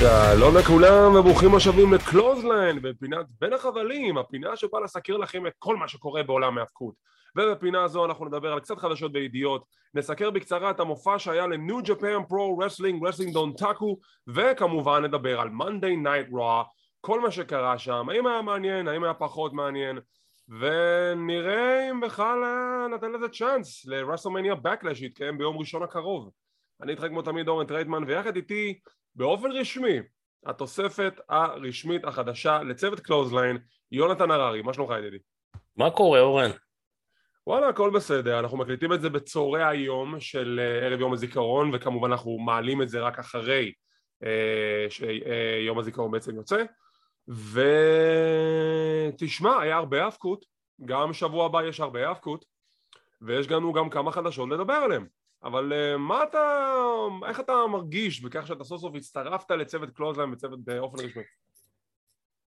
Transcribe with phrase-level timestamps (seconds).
[0.00, 5.76] שלום לכולם וברוכים השבים ל Clothesline בפינת בין החבלים, הפינה שבאה לסקר לכם את כל
[5.76, 6.94] מה שקורה בעולם ההאבקות
[7.36, 12.24] ובפינה הזו אנחנו נדבר על קצת חדשות וידיעות נסקר בקצרה את המופע שהיה ל New
[12.28, 16.64] Japan Pro Wrestling Wrestling Dontaku וכמובן נדבר על Monday Night Raw
[17.00, 19.98] כל מה שקרה שם, האם היה מעניין, האם היה פחות מעניין
[20.48, 22.38] ונראה אם בכלל
[22.94, 26.30] נתן לזה צ'אנס ל WrestleMania Backlash שיתקיים ביום ראשון הקרוב.
[26.82, 28.78] אני איתך כמו תמיד אורן טרייטמן ויחד איתי
[29.20, 29.98] באופן רשמי
[30.46, 33.58] התוספת הרשמית החדשה לצוות Clothesline
[33.92, 35.18] יונתן הררי, מה שלומך ידידי?
[35.76, 36.50] מה קורה אורן?
[37.46, 42.10] וואלה הכל בסדר, אנחנו מקליטים את זה בצהרי היום של אה, ערב יום הזיכרון וכמובן
[42.10, 43.72] אנחנו מעלים את זה רק אחרי
[44.24, 46.64] אה, שיום אה, הזיכרון בעצם יוצא
[49.14, 50.44] ותשמע היה הרבה האבקות,
[50.84, 52.44] גם שבוע הבא יש הרבה האבקות
[53.22, 55.06] ויש לנו גם כמה חדשות לדבר עליהן
[55.44, 56.72] אבל אה, מה אתה,
[57.28, 61.22] איך אתה מרגיש בכך שאתה סוף סוף הצטרפת לצוות Clothesline וצוות באופן רשמי?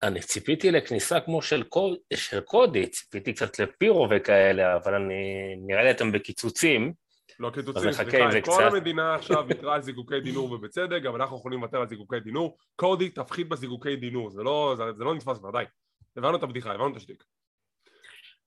[0.04, 5.56] אני ציפיתי לכניסה כמו של, קוד, של קודי, ציפיתי קצת ל pyro וכאלה, אבל אני,
[5.66, 6.94] נראה לי אתם בקיצוצים.
[7.40, 8.62] לא קיצוצים, סליחה, כל קצת...
[8.72, 12.58] המדינה עכשיו ויתרה על זיקוקי דינור ובצדק, גם אנחנו יכולים לוותר על זיקוקי דינור.
[12.76, 15.64] קודי, תפחית בזיקוקי דינור, זה לא, זה, זה לא נתפס כבר, די.
[16.18, 17.24] הבנו את הבדיחה, הבנו את השטיק.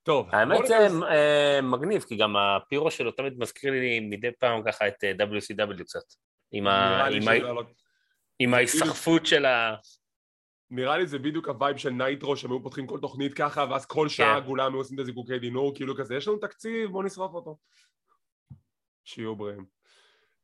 [0.07, 0.29] טוב.
[0.33, 4.89] האמת זה אה, מגניב, כי גם ה pyro שלו תמיד מזכיר לי מדי פעם ככה
[4.89, 6.01] את אה, WCW קצת.
[8.39, 9.77] עם ההיסחפות של ה...
[10.71, 13.87] נראה לי זה בדיוק ה vibe של Nitro שהם היו פותחים כל תוכנית ככה ואז
[13.87, 14.43] כל שעה כן.
[14.43, 17.59] עגולה הם היו עושים את הזיקוקי דינור כאילו כזה יש לנו תקציב בוא נשרוף אותו
[19.05, 19.75] שיהיו בריאים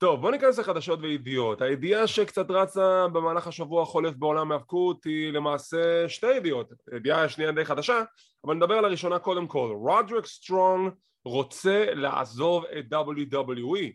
[0.02, 1.62] טוב בוא ניכנס לחדשות וידיעות.
[1.62, 6.72] הידיעה שקצת רצה במהלך השבוע החולף בעולם ההאבקות היא למעשה שתי ידיעות.
[6.92, 8.02] הידיעה השנייה די חדשה
[8.44, 9.72] אבל נדבר על הראשונה קודם כל.
[9.74, 10.92] רודריק סטרונג
[11.24, 13.92] רוצה לעזוב את WWE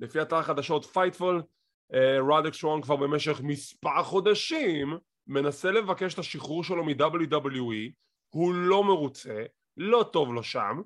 [0.00, 1.42] לפי אתר החדשות Fightful
[2.20, 7.92] רודריק סטרונג כבר במשך מספר חודשים מנסה לבקש את השחרור שלו מ-WWE
[8.28, 9.42] הוא לא מרוצה
[9.76, 10.80] לא טוב לו שם.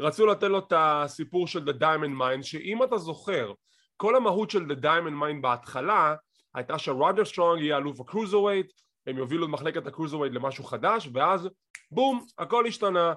[0.00, 3.52] רצו לתת לו את הסיפור של The Diamond Mine שאם אתה זוכר
[3.96, 6.14] כל המהות של The Diamond Mine בהתחלה
[6.54, 8.72] הייתה שרודריק סטרונג יהיה אלוף ה Cruiserweight
[9.06, 11.48] הם יובילו את מחלקת ה Cruiserweight למשהו חדש ואז
[11.90, 13.14] בום הכל השתנה.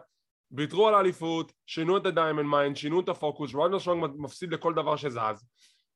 [0.52, 4.96] ויתרו על האליפות שינו את ה-Diamond Mine שינו את הפוקוס רודריק סטרונג מפסיד לכל דבר
[4.96, 5.46] שזז.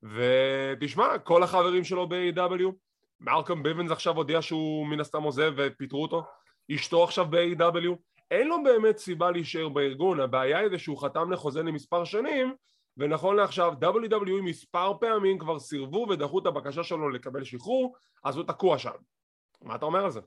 [0.03, 2.72] ותשמע כל החברים שלו ב-AEW
[3.19, 6.24] מלקולם ביבנס עכשיו הודיע שהוא מן הסתם עוזב ופיטרו אותו
[6.75, 7.96] אשתו עכשיו ב-AEW
[8.31, 12.53] אין לו באמת סיבה להישאר בארגון הבעיה היא זה שהוא חתם לחוזה למספר שנים
[12.97, 18.47] ונכון לעכשיו WWE מספר פעמים כבר סירבו ודחו את הבקשה שלו לקבל שחרור אז הוא
[18.47, 18.91] תקוע שם.
[19.62, 20.19] מה אתה אומר על זה?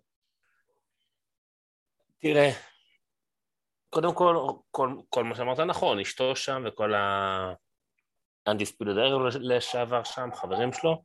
[2.19, 2.51] תראה
[3.91, 4.37] קודם כל
[4.71, 6.93] כל, כל מה שאמרת נכון אשתו שם וכל
[8.47, 11.05] האנדיספידדר לשעבר שם חברים שלו.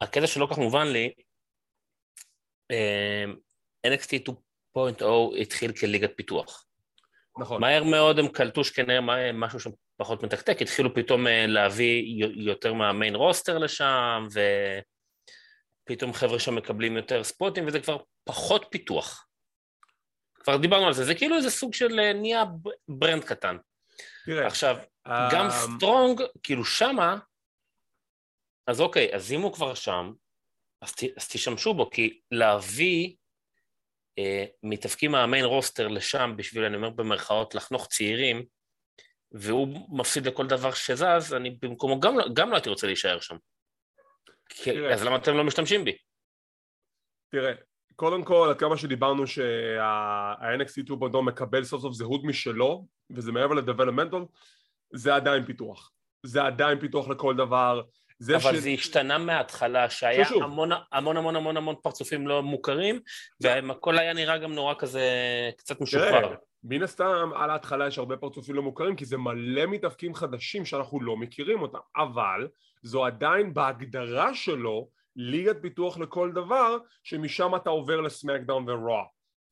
[0.00, 1.14] הקטע שלא כך מובן לי
[2.70, 3.24] אה,
[3.86, 4.32] NXT
[4.76, 5.04] 2.0
[5.40, 6.69] התחיל כליגת פיתוח
[7.38, 7.60] נכון.
[7.60, 13.58] מהר מאוד הם קלטו שכנראה משהו שפחות מתקתק, התחילו פתאום אה, להביא יותר מהמיין רוסטר
[13.58, 14.26] לשם,
[15.86, 19.26] ופתאום חבר'ה שם מקבלים יותר ספוטים, וזה כבר פחות פיתוח.
[20.34, 22.44] כבר דיברנו על זה, זה כאילו איזה סוג של אה, נהיה
[22.88, 23.56] brand קטן.
[24.26, 24.76] תראה, עכשיו,
[25.08, 25.10] אממ...
[25.32, 27.18] גם סטרונג, כאילו שמה,
[28.66, 30.12] אז אוקיי, אז אם הוא כבר שם,
[30.82, 33.14] אז, ת, אז תשתמשו בו, כי להביא
[34.62, 38.44] מתאבקים מה main roster לשם בשביל, אני אומר במרכאות, לחנוך צעירים,
[39.32, 43.36] והוא מפסיד לכל דבר שזז, אני במקומו גם, לא, גם לא הייתי רוצה להישאר שם.
[44.64, 45.96] תראה, אז למה אתם לא משתמשים בי?
[47.32, 47.52] תראה,
[47.96, 54.24] קודם כל, עד כמה שדיברנו שה-NXT 2.0 מקבל סוף סוף זהות משלו, וזה מעבר לדבלמנטל,
[54.94, 55.92] זה עדיין פיתוח.
[56.26, 57.82] זה עדיין פיתוח לכל דבר.
[58.20, 58.58] זה אבל ש...
[58.58, 60.42] זה השתנה מההתחלה, שהיה שוב.
[60.42, 63.00] המון המון המון המון המון פרצופים לא מוכרים,
[63.40, 65.02] והכל היה נראה גם נורא כזה
[65.56, 66.34] קצת משוחרר.
[66.64, 71.00] מן הסתם על ההתחלה יש הרבה פרצופים לא מוכרים כי זה מלא מתאבקים חדשים שאנחנו
[71.00, 72.48] לא מכירים אותם אבל
[72.82, 79.04] זו עדיין בהגדרה שלו ליגת פיתוח לכל דבר שמשם אתה עובר ל SmackDown ו Raw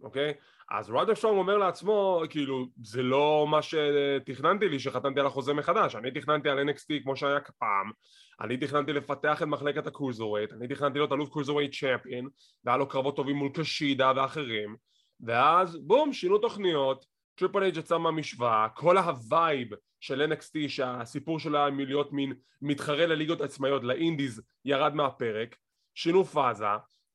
[0.02, 0.34] אוקיי?
[0.70, 6.10] אז רודריק סטרונג אומר לעצמו, כאילו, זה לא מה שתכננתי כשחתמתי על החוזה מחדש, אני
[6.10, 7.90] תכננתי על NXT כמו שהיה פעם,
[8.40, 12.28] אני תכננתי לפתח את מחלקת ה Cruiserweight, אני תכננתי להיות אלוף Cruiserweight Champion,
[12.64, 14.76] והיה לו קרבות טובים מול קשידה ואחרים,
[15.20, 19.68] ואז בום, שינו תוכניות, Triple H יצא מהמשוואה, כל ה vibe
[20.00, 22.32] של NXT שהסיפור שלה מלהיות מין
[22.62, 25.56] מתחרה לליגות עצמאיות, ל indies, ירד מהפרק,
[25.94, 26.66] שינו פאזה,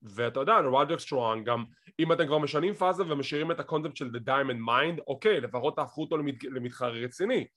[0.01, 1.63] ואתה יודע, רודריק סטרונג גם
[1.99, 6.01] אם אתם כבר משנים פאזה ומשאירים את הקונספט של The Diamond Mine, אוקיי, לפחות תהפכו
[6.01, 6.43] אותו למת...
[6.43, 7.47] למתחרה רציני.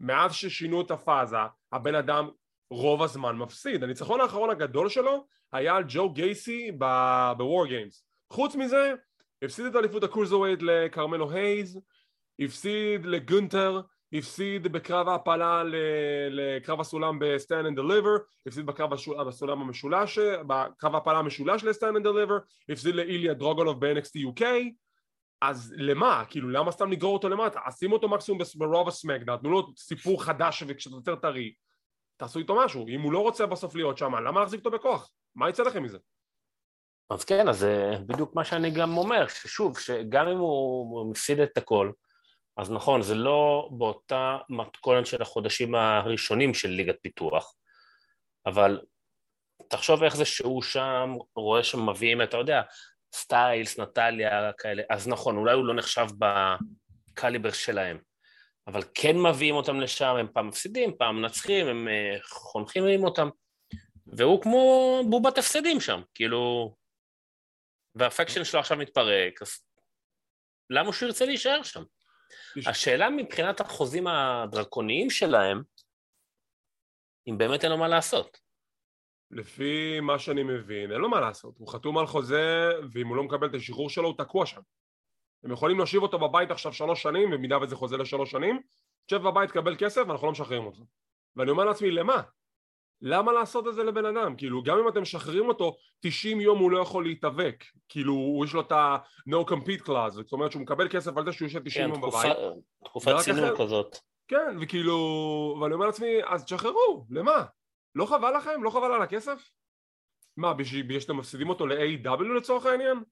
[0.00, 1.36] מאז ששינו את הפאזה,
[1.72, 2.28] הבן אדם
[2.70, 3.84] רוב הזמן מפסיד.
[3.84, 8.04] הניצחון האחרון הגדול שלו היה על ג'ו גייסי ב WarGames.
[8.32, 8.94] חוץ מזה,
[9.44, 11.80] הפסיד את אליפות ה Cruiserweight לכרמלו הייז,
[12.40, 13.80] הפסיד לגונטר,
[14.12, 15.62] הפסיד בקרב ההפלה
[16.30, 18.16] לקרב הסולם ב Stand and Deliver,
[18.46, 18.92] הפסיד בקרב
[19.28, 22.38] הסולם המשולש, בקרב ההפלה המשולש ל Stand and Deliver,
[22.68, 24.44] הפסיד לאיליה דרגונוב ב-NXT UK,
[25.40, 26.24] אז למה?
[26.28, 27.60] כאילו למה סתם לגרור אותו למטה?
[27.66, 31.52] אז שים אותו מקסימום ב Raw ב SmackDown, תנו לו סיפור חדש וכשאתה יותר טרי,
[32.20, 35.10] תעשו איתו משהו, אם הוא לא רוצה בסוף להיות שם, למה להחזיק אותו בכוח?
[35.34, 35.98] מה יצא לכם מזה?
[37.10, 41.56] אז כן, אז זה בדיוק מה שאני גם אומר, ששוב, שגם אם הוא מפסיד את
[41.56, 41.92] הכל,
[42.56, 47.54] אז נכון, זה לא באותה מתכונת של החודשים הראשונים של ליגת פיתוח,
[48.46, 48.80] אבל
[49.68, 52.62] תחשוב איך זה שהוא שם, רואה שמביאים, אתה יודע,
[53.14, 57.98] סטיילס, נטליה, כאלה, אז נכון, אולי הוא לא נחשב בקליבר שלהם,
[58.66, 63.28] אבל כן מביאים אותם לשם, הם פעם מפסידים, פעם מנצחים, הם אה, חונכים עם אותם,
[64.06, 66.74] והוא כמו בובת הפסדים שם, כאילו,
[67.94, 69.50] והפקשן שלו עכשיו מתפרק, אז
[70.70, 71.82] למה שהוא ירצה להישאר שם?
[72.66, 75.62] השאלה מבחינת החוזים הדרקוניים שלהם,
[77.28, 78.38] אם באמת אין לו מה לעשות.
[79.30, 81.54] לפי מה שאני מבין, אין לו מה לעשות.
[81.58, 84.60] הוא חתום על חוזה, ואם הוא לא מקבל את השחרור שלו, הוא תקוע שם.
[85.44, 88.60] הם יכולים להושיב אותו בבית עכשיו שלוש שנים, במידה וזה חוזה לשלוש שנים,
[89.06, 90.82] תשב בבית, תקבל כסף, ואנחנו לא משחררים אותו.
[91.36, 92.22] ואני אומר לעצמי, למה?
[93.02, 94.36] למה לעשות את זה לבן אדם?
[94.36, 97.64] כאילו, גם אם אתם משחררים אותו, 90 יום הוא לא יכול להתאבק.
[97.88, 101.46] כאילו, יש לו את ה-no compete clause, זאת אומרת שהוא מקבל כסף על זה שהוא
[101.46, 102.36] יושב 90 כן, יום בבית.
[102.36, 103.96] כן, תקופת צינון כזאת.
[104.28, 104.96] כן, וכאילו,
[105.62, 107.44] ואני אומר לעצמי, אז תשחררו, למה?
[107.94, 108.62] לא חבל לכם?
[108.62, 109.50] לא חבל על הכסף?
[110.36, 113.02] מה, בגלל שאתם מפסידים אותו ל-AW לצורך העניין?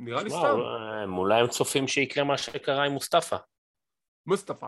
[0.00, 0.58] נראה לי סתם.
[1.16, 3.36] אולי הם צופים שיקרה מה שקרה עם מוסטפא.
[4.26, 4.66] מוסטפא.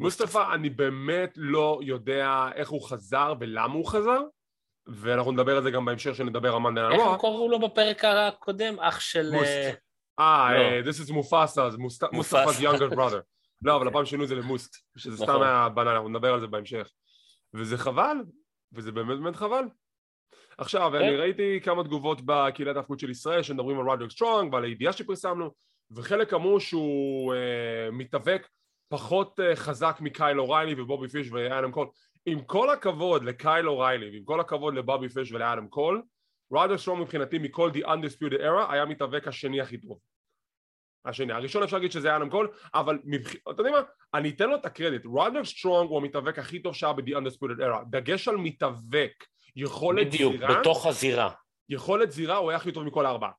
[0.00, 4.20] מוסטפא, אני באמת לא יודע איך הוא חזר ולמה הוא חזר,
[4.86, 8.80] ואנחנו נדבר על זה גם בהמשך שנדבר על מנדל איך הם קראו לו בפרק הקודם?
[8.80, 9.34] אח של...
[9.34, 9.70] אה,
[10.20, 10.58] אה לא.
[10.58, 11.68] אה, this is מופסה,
[12.12, 13.20] מוסטפא's younger brother.
[13.64, 15.42] לא, אבל הפעם שינו את זה למוסט, שזה סתם נכון.
[15.42, 16.90] היה בננה, אנחנו נדבר על זה בהמשך.
[17.54, 18.16] וזה חבל,
[18.72, 19.64] וזה באמת באמת חבל.
[20.60, 21.20] עכשיו, אני כן.
[21.20, 25.50] ראיתי כמה תגובות בקהילת ההיאבקות של ישראל שמדברים על רודריק סטרונג ועל הידיעה שפרסמנו,
[25.90, 28.48] וחלק אמרו שהוא אה, מתאבק
[28.88, 31.88] פחות אה, חזק מקייל אוריילי ובובי פיש ואדם קול.
[32.26, 36.02] עם כל הכבוד לקייל אוריילי ועם כל הכבוד לבובי פיש ולאדם קול
[36.52, 39.98] רודריק סטרונג מבחינתי מכל The Undisputed Era היה מתאבק השני הכי טוב.
[41.04, 43.34] השני, הראשון אפשר להגיד שזה אדם קול אבל מבח...
[43.34, 43.80] אתה יודע מה?
[44.14, 45.02] אני אתן לו את הקרדיט.
[45.16, 47.84] רודריק סטרונג הוא המתאבק הכי טוב שהיה ב-The Undisputed Era.
[47.90, 49.12] דגש על מתאבק
[49.60, 51.30] יכולת בדיוק, זירה בדיוק, בתוך הזירה.
[51.68, 53.30] יכולת זירה הוא היה הכי טוב מכל הארבעה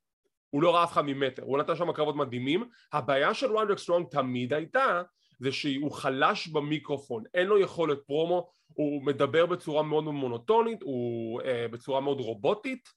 [0.51, 2.69] הוא לא ראה אף אחד ממטר, הוא נתן שם קרבות מדהימים.
[2.93, 5.01] הבעיה של ריידר סטרונג תמיד הייתה
[5.39, 11.67] זה שהוא חלש במיקרופון, אין לו יכולת פרומו, הוא מדבר בצורה מאוד מונוטונית, הוא אה,
[11.71, 12.89] בצורה מאוד רובוטית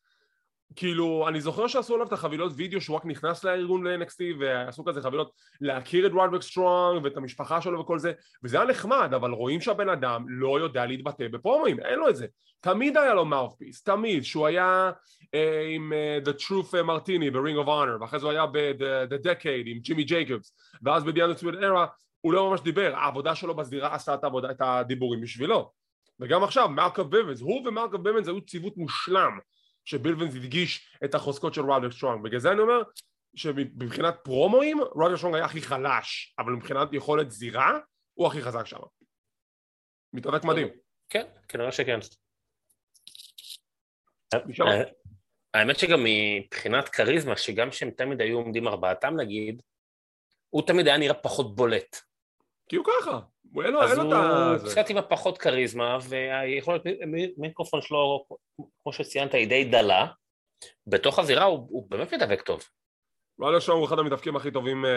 [0.76, 5.02] כאילו, אני זוכר שעשו עליו את החבילות וידאו שהוא רק נכנס לארגון ל-NXT ועשו כזה
[5.02, 8.12] חבילות להכיר את רודריק סטרונג ואת המשפחה שלו וכל זה
[8.44, 12.26] וזה היה נחמד, אבל רואים שהבן אדם לא יודע להתבטא בפרומואים, אין לו את זה.
[12.60, 14.90] תמיד היה לו mouthpiece, תמיד, שהוא היה
[15.20, 15.38] אה,
[15.74, 19.78] עם אה, The Truth מרטיני ב-Ring of Honor ואחרי זה הוא היה ב-The Decade עם
[19.78, 21.86] ג'ימי ג'ייקובס ואז ב-The Era
[22.20, 25.70] הוא לא ממש דיבר, העבודה שלו בזירה עשתה את, העבודה, את הדיבורים בשבילו.
[26.20, 29.38] וגם עכשיו מלקום ביבנס, הוא ומלקום ביבנס היו ציוות מושלם
[29.84, 32.82] שביבנס הדגיש את החוזקות של רודריק סטרונג בגלל זה אני אומר
[33.36, 37.78] שמבחינת פרומואים רודריק סטרונג היה הכי חלש אבל מבחינת יכולת זירה
[38.14, 38.78] הוא הכי חזק שם.
[40.12, 40.68] מתאבק מדהים.
[41.08, 41.98] כן, כנראה שכן.
[44.34, 44.82] אה,
[45.54, 49.62] האמת שגם מבחינת כריזמה שגם שהם תמיד היו עומדים ארבעתם נגיד
[50.50, 51.96] הוא תמיד היה נראה פחות בולט
[52.68, 53.20] כי הוא ככה,
[53.64, 54.52] אין לו את ה...
[54.54, 56.82] אז הוא קצת עם הפחות כריזמה, והיכולת
[57.36, 58.26] מיקרופון שלו,
[58.82, 60.06] כמו שציינת, היא די דלה.
[60.86, 62.62] בתוך הזירה הוא, הוא באמת מתאבק טוב.
[63.38, 64.88] רולר שואו הוא אחד המתאבקים הכי טובים uh,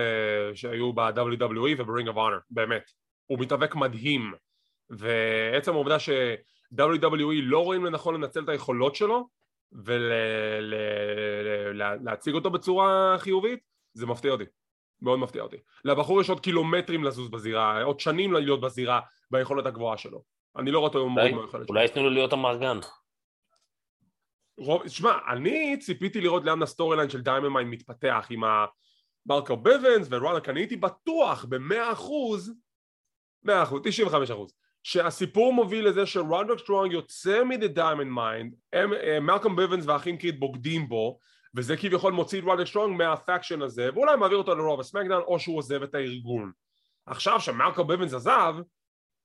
[0.56, 2.92] שהיו ב-WWE וב-Ring of Honor, באמת.
[3.26, 4.34] הוא מתאבק מדהים,
[4.90, 9.28] ועצם העובדה ש-WWE לא רואים לנכון לנצל את היכולות שלו
[11.74, 13.60] ולהציג אותו בצורה חיובית,
[13.94, 14.44] זה מפתיע אותי.
[15.02, 15.58] מאוד מפתיע אותי.
[15.86, 19.00] לבחור יש עוד קילומטרים לזוז בזירה, עוד שנים להיות בזירה
[19.32, 20.24] ביכולת הגבוהה שלו.
[20.58, 21.66] אני לא רואה אותו מאוד מיוחדת שלו.
[21.70, 22.80] אולי ייתנו לו להיות המרגן.
[24.88, 30.60] שמע, אני ציפיתי לראות לאן ה storyline של דיימנד מתפתח עם המלקום ביבנס ורודריק, אני
[30.60, 32.54] הייתי בטוח במאה אחוז,
[33.44, 38.56] מאה אחוז, תשעים וחמש אחוז, שהסיפור מוביל לזה שרודריק סטרונג יוצא מ-The Diamond Mine,
[39.22, 41.20] מלקום ביבנס והאחים קריד בוגדים בו
[41.56, 45.24] וזה כביכול מוציא את רודריק סטרונג מה faction הזה ואולי מעביר אותו לרו או סמאקדאון
[45.24, 46.52] או שהוא עוזב את הארגון
[47.06, 48.56] עכשיו שמלקום ביבנס עזב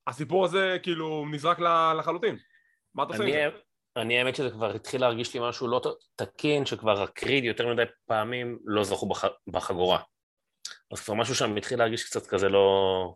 [0.06, 1.58] הסיפור הזה כאילו נזרק
[1.98, 2.36] לחלוטין
[2.94, 3.58] מה אתה עושה עם זה?
[3.96, 5.80] אני האמת שזה כבר התחיל להרגיש לי משהו לא
[6.16, 9.24] תקין, שכבר הקריד יותר מדי פעמים לא זכו בח...
[9.46, 9.98] בחגורה.
[10.92, 13.14] אז כבר משהו שם התחיל להרגיש קצת כזה לא...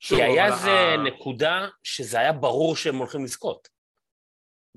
[0.00, 0.96] שוב, כי היה איזה ה...
[0.96, 3.68] נקודה שזה היה ברור שהם הולכים לזכות.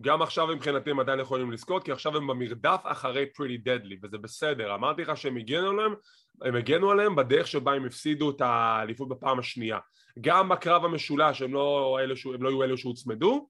[0.01, 4.17] גם עכשיו מבחינתי הם עדיין יכולים לזכות, כי עכשיו הם במרדף אחרי פריטי דדלי, וזה
[4.17, 4.75] בסדר.
[4.75, 5.93] אמרתי לך שהם הגנו עליהם,
[6.41, 9.79] הם הגנו עליהם בדרך שבה הם הפסידו את האליפות בפעם השנייה.
[10.21, 13.47] גם בקרב המשולש הם לא, אלה, הם לא היו אלו שהוצמדו,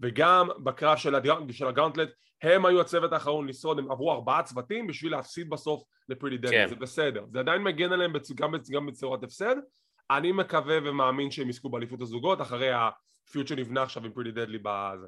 [0.00, 2.08] וגם בקרב של, ה gaunt, של ה gauntlet
[2.42, 6.68] הם היו הצוות האחרון לשרוד, הם עברו ארבעה צוותים בשביל להפסיד בסוף לפריטי דדלי, כן.
[6.68, 7.24] זה בסדר.
[7.32, 8.32] זה עדיין מגן עליהם בצ...
[8.32, 9.56] גם, גם בצורת הפסד.
[10.10, 14.58] אני מקווה ומאמין שהם יזכו באליפות הזוגות אחרי ה feud שנבנה עכשיו עם פריטי דדלי
[14.62, 15.06] בזה.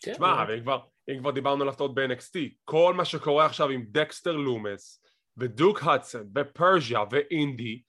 [0.00, 0.78] כן, תשמע, ואם כבר,
[1.10, 5.02] אם כבר דיברנו על הפתעות ב-NXT, כל מה שקורה עכשיו עם דקסטר לומס
[5.36, 7.82] ודוק הדסון ופרז'יה ואינדי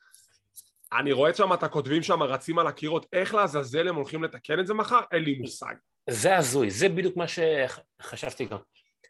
[0.94, 4.68] אני רואה שם את הכותבים שם רצים על הקירות, איך לעזאזל הם הולכים לתקן את
[4.68, 5.00] זה מחר?
[5.12, 5.74] אין לי מושג.
[6.10, 8.58] זה הזוי, זה בדיוק מה שחשבתי גם.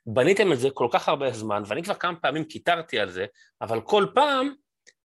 [0.05, 3.25] בניתם את זה כל כך הרבה זמן, ואני כבר כמה פעמים קיטרתי על זה,
[3.61, 4.53] אבל כל פעם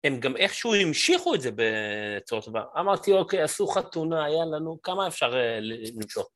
[0.04, 2.62] הם גם איכשהו המשיכו את זה בצורה טובה.
[2.78, 5.58] אמרתי, אוקיי, עשו חתונה, היה לנו, כמה אפשר אה,
[5.96, 6.30] למשוך?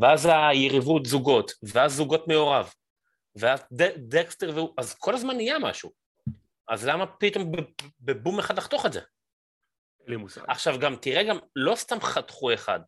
[0.00, 2.72] ואז היריבות זוגות, ואז זוגות מעורב,
[3.36, 3.60] ואז
[3.96, 5.92] דקסטר, והוא, אז כל הזמן נהיה משהו.
[6.68, 7.52] אז למה פתאום
[8.00, 9.00] בבום אחד לחתוך את זה?
[10.06, 10.42] לי מושג.
[10.48, 12.80] עכשיו גם, תראה גם, לא סתם חתכו אחד,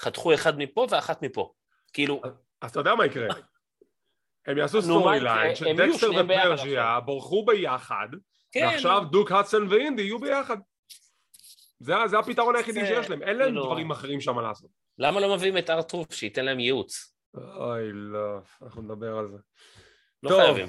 [0.00, 1.52] חתכו אחד מפה ואחת מפה.
[1.92, 2.22] כאילו...
[2.60, 3.28] אז אתה יודע מה יקרה.
[4.46, 8.08] הם יעשו storyline שדקסטר ופרסיה יברחו ביחד,
[8.52, 8.66] כן.
[8.66, 10.56] ועכשיו דיוק הדסון ואינדי יהיו ביחד.
[11.80, 14.70] זה, זה הפתרון היחידי שיש להם, אין להם כאילו- דברים אחרים שם לעשות.
[14.98, 17.14] למה לא מביאים את R-Truth שייתן להם ייעוץ?
[17.34, 19.38] אוי לא, אנחנו נדבר על זה.
[20.22, 20.68] לא טוב, חייבים.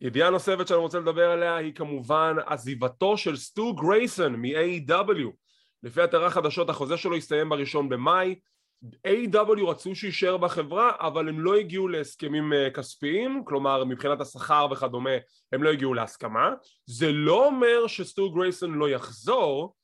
[0.00, 5.30] ידיעה נוספת שאני רוצה לדבר עליה היא כמובן עזיבתו של סטו גרייסון מ-AEW.
[5.82, 8.34] לפי אתרי החדשות החוזה שלו הסתיים בראשון במאי.
[9.06, 9.66] A.W.
[9.66, 15.10] רצו שיישאר בחברה אבל הם לא הגיעו להסכמים אה, כספיים כלומר מבחינת השכר וכדומה
[15.52, 16.50] הם לא הגיעו להסכמה
[16.86, 19.74] זה לא אומר שסטו גרייסון לא יחזור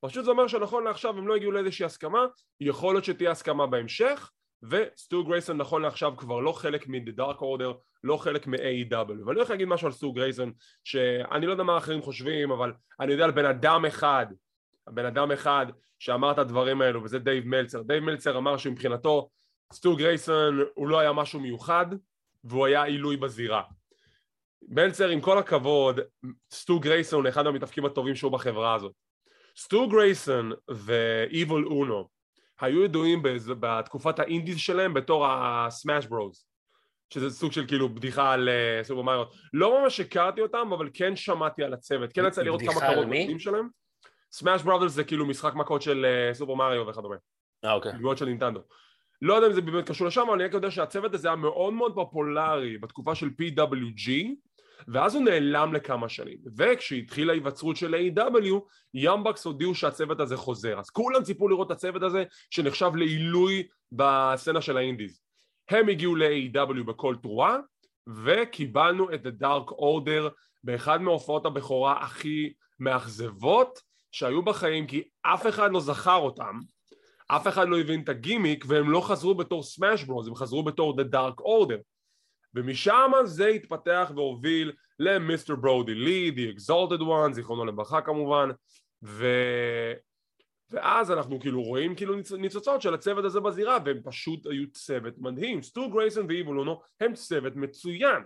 [0.00, 2.26] פשוט זה אומר שנכון לעכשיו הם לא הגיעו לאיזושהי הסכמה
[2.60, 4.30] יכול להיות שתהיה הסכמה בהמשך
[4.62, 9.08] וסטו גרייסון נכון לעכשיו כבר לא חלק מ-The Dark Order, לא חלק מ-AEW.
[9.08, 10.52] ואני הולך להגיד משהו על סטו גרייסון,
[10.84, 14.26] שאני לא יודע מה אחרים חושבים, אבל אני יודע על בן אדם אחד,
[14.88, 15.66] בן אדם אחד
[15.98, 17.82] שאמר את הדברים האלו, וזה דייב מלצר.
[17.82, 19.30] דייב מלצר אמר שמבחינתו
[19.72, 21.86] סטו גרייסון הוא לא היה משהו מיוחד,
[22.44, 23.62] והוא היה עילוי בזירה.
[24.68, 26.00] מלצר עם כל הכבוד,
[26.52, 28.92] סטו גרייסון הוא אחד המתאבקים הטובים שהוא בחברה הזאת.
[29.62, 32.06] סטו גרייסון ו-Evil Uno
[32.60, 33.22] היו ידועים
[33.60, 36.46] בתקופת האינדיז שלהם בתור הסמאש ברוז
[37.14, 39.24] שזה סוג של כאילו בדיחה על uh, סופר מריו.
[39.52, 42.12] לא ממש הכרתי אותם אבל כן שמעתי על הצוות.
[42.12, 43.68] כן יצא לראות כמה קרות בדינים שלהם.
[44.32, 47.16] סמאש ברוז זה כאילו משחק מכות של uh, סופר מריו וכדומה.
[47.64, 47.92] אה אוקיי.
[47.92, 48.60] דמויות של נינטנדו.
[49.22, 51.72] לא יודע אם זה באמת קשור לשם אבל אני רק יודע שהצוות הזה היה מאוד
[51.72, 54.10] מאוד פופולרי בתקופה של PWG
[54.88, 56.38] ואז הוא נעלם לכמה שנים.
[56.56, 58.54] וכשהתחילה ההיווצרות של A.W
[58.94, 60.78] ימבקס הודיעו שהצוות הזה חוזר.
[60.78, 65.20] אז כולם ציפו לראות את הצוות הזה שנחשב לעילוי בסצנה של האינדיז.
[65.68, 67.56] הם הגיעו ל-A.W בכל תרועה
[68.24, 70.30] וקיבלנו את The Dark Order
[70.64, 73.80] באחד מהופעות הבכורה הכי מאכזבות
[74.12, 76.58] שהיו בחיים כי אף אחד לא זכר אותם
[77.28, 81.00] אף אחד לא הבין את הגימיק והם לא חזרו בתור סמאש ברוז הם חזרו בתור
[81.00, 81.80] The Dark Order
[82.54, 88.48] ומשם זה התפתח והוביל למיסטר ברודי לי, The Exalted One, זיכרונו לברכה כמובן
[89.02, 89.26] ו...
[90.70, 95.62] ואז אנחנו כאילו רואים כאילו ניצוצות של הצוות הזה בזירה והם פשוט היו צוות מדהים.
[95.62, 98.22] סטו גרייסון ואיביל אונו הם צוות מצוין.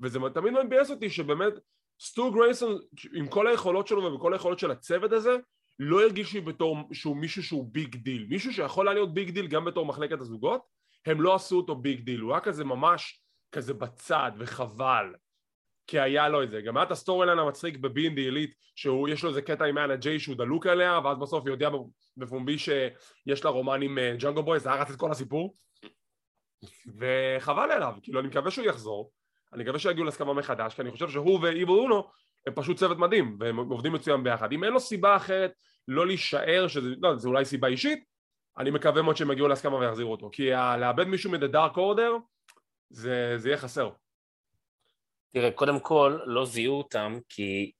[0.00, 1.52] וזה תמיד מבאס אותי שבאמת
[2.00, 2.78] סטו גרייסון
[3.14, 5.36] עם כל היכולות שלו וכל היכולות של הצוות הזה
[5.78, 8.26] לא הרגיש לי בתור שהוא מישהו שהוא big deal.
[8.28, 10.60] מישהו שיכול היה להיות big deal גם בתור מחלקת הזוגות
[11.06, 12.20] הם לא עשו אותו big deal.
[12.20, 15.14] הוא היה כזה ממש כזה בצד וחבל
[15.86, 16.60] כי היה לו את זה.
[16.60, 19.96] גם היה את ה storyline המצחיק ב-Being The Elite שיש לו איזה קטע עם אנה
[19.96, 21.68] ג'יי שהוא דלוק עליה ואז בסוף נודע
[22.16, 25.56] בפומבי שיש לה רומן עם אה, ג'אנגל בוי זה הרס את כל הסיפור.
[26.98, 29.10] וחבל עליו כאילו אני מקווה שהוא יחזור.
[29.52, 32.10] אני מקווה שיגיעו להסכמה מחדש כי אני חושב שהוא ואיביל אונו
[32.46, 34.52] הם פשוט צוות מדהים והם עובדים מצוין ביחד.
[34.52, 35.52] אם אין לו סיבה אחרת
[35.88, 38.04] לא להישאר שזה לא, זה אולי סיבה אישית
[38.58, 40.50] אני מקווה מאוד שהם יגיעו להסכמה ויחזירו אותו כי
[40.80, 42.16] לאבד מישהו מדה דארק אורדר
[42.90, 43.90] זה, זה יהיה חסר.
[45.32, 47.72] תראה, קודם כל לא זיהו אותם כי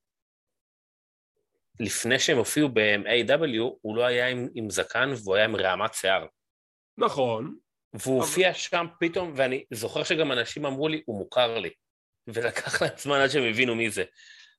[1.81, 6.27] לפני שהם הופיעו ב-AW הוא לא היה עם, עם זקן והוא היה עם רעמת שיער.
[6.99, 7.57] נכון.
[7.95, 8.27] והוא אבל...
[8.27, 11.71] הופיע שם פתאום, ואני זוכר שגם אנשים אמרו לי, הוא מוכר לי.
[12.27, 14.05] ולקח להם זמן עד שהם הבינו מי זה.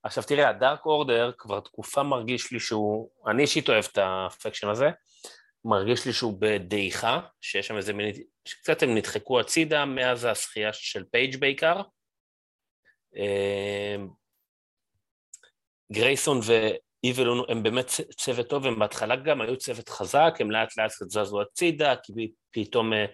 [0.03, 4.89] עכשיו תראה, הדארק אורדר כבר תקופה מרגיש לי שהוא, אני אישית אוהב את האפקשן הזה,
[5.67, 8.13] מרגיש לי שהוא בדעיכה, שיש שם איזה מין...
[8.45, 11.81] שקצת הם נדחקו הצידה מאז הזכייה של פייג' בעיקר.
[13.15, 14.09] אמ,
[15.91, 20.77] גרייסון ואיביל אונו הם באמת צוות טוב, הם בהתחלה גם היו צוות חזק, הם לאט
[20.77, 23.05] לאט זזו הצידה, כי פתאום אה,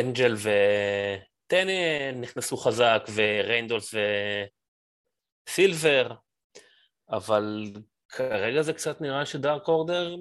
[0.00, 3.94] אנג'לס וטן נכנסו חזק, וריינולדס
[5.48, 6.14] וסילבר,
[7.10, 7.72] אבל
[8.10, 10.16] כרגע זה קצת נראה שדארק אורדר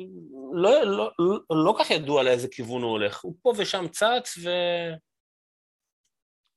[0.53, 4.49] לא, לא, לא, לא כך ידוע לאיזה כיוון הוא הולך, הוא פה ושם צץ ו...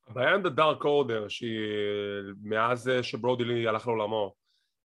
[0.08, 4.34] הבעיה עם דארק אורדר, שמאז שברודי לי הלך לעולמו,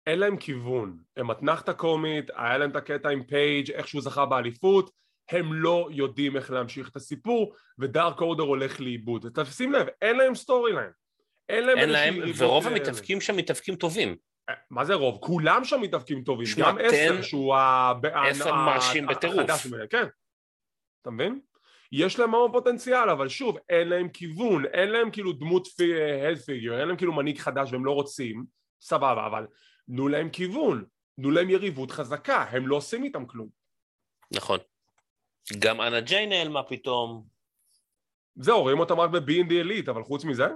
[0.08, 4.26] אין להם כיוון, הם אתנחתא קומית, היה להם את הקטע עם פייג' איך שהוא זכה
[4.26, 4.92] באליפות,
[5.30, 9.26] הם לא יודעים איך להמשיך את הסיפור, ודארק אורדר הולך לאיבוד.
[9.34, 10.92] תשים לב, אין להם storyline.
[11.50, 14.16] אין להם, אין להם ורוב המתאבקים שם מתאבקים טובים.
[14.70, 15.20] מה זה רוב?
[15.22, 17.94] כולם שם מתאבקים טובים, גם עשר שהוא ה...
[18.14, 19.68] עשר מרשים בטירוף.
[19.90, 20.06] כן,
[21.02, 21.40] אתה מבין?
[21.92, 25.68] יש להם המון פוטנציאל, אבל שוב, אין להם כיוון, אין להם כאילו דמות
[26.28, 28.46] הד פיגר, אין להם כאילו מנהיג חדש והם לא רוצים,
[28.82, 29.48] סבבה, אבל
[29.86, 30.86] תנו להם כיוון,
[31.16, 33.50] תנו להם יריבות חזקה, הם לא עושים איתם כלום.
[34.32, 34.60] נכון.
[35.60, 37.26] גם אנה ג'יי נעלמה פתאום.
[38.36, 40.48] זהו, רואים אותם רק ב-B&D Elite, אבל חוץ מזה,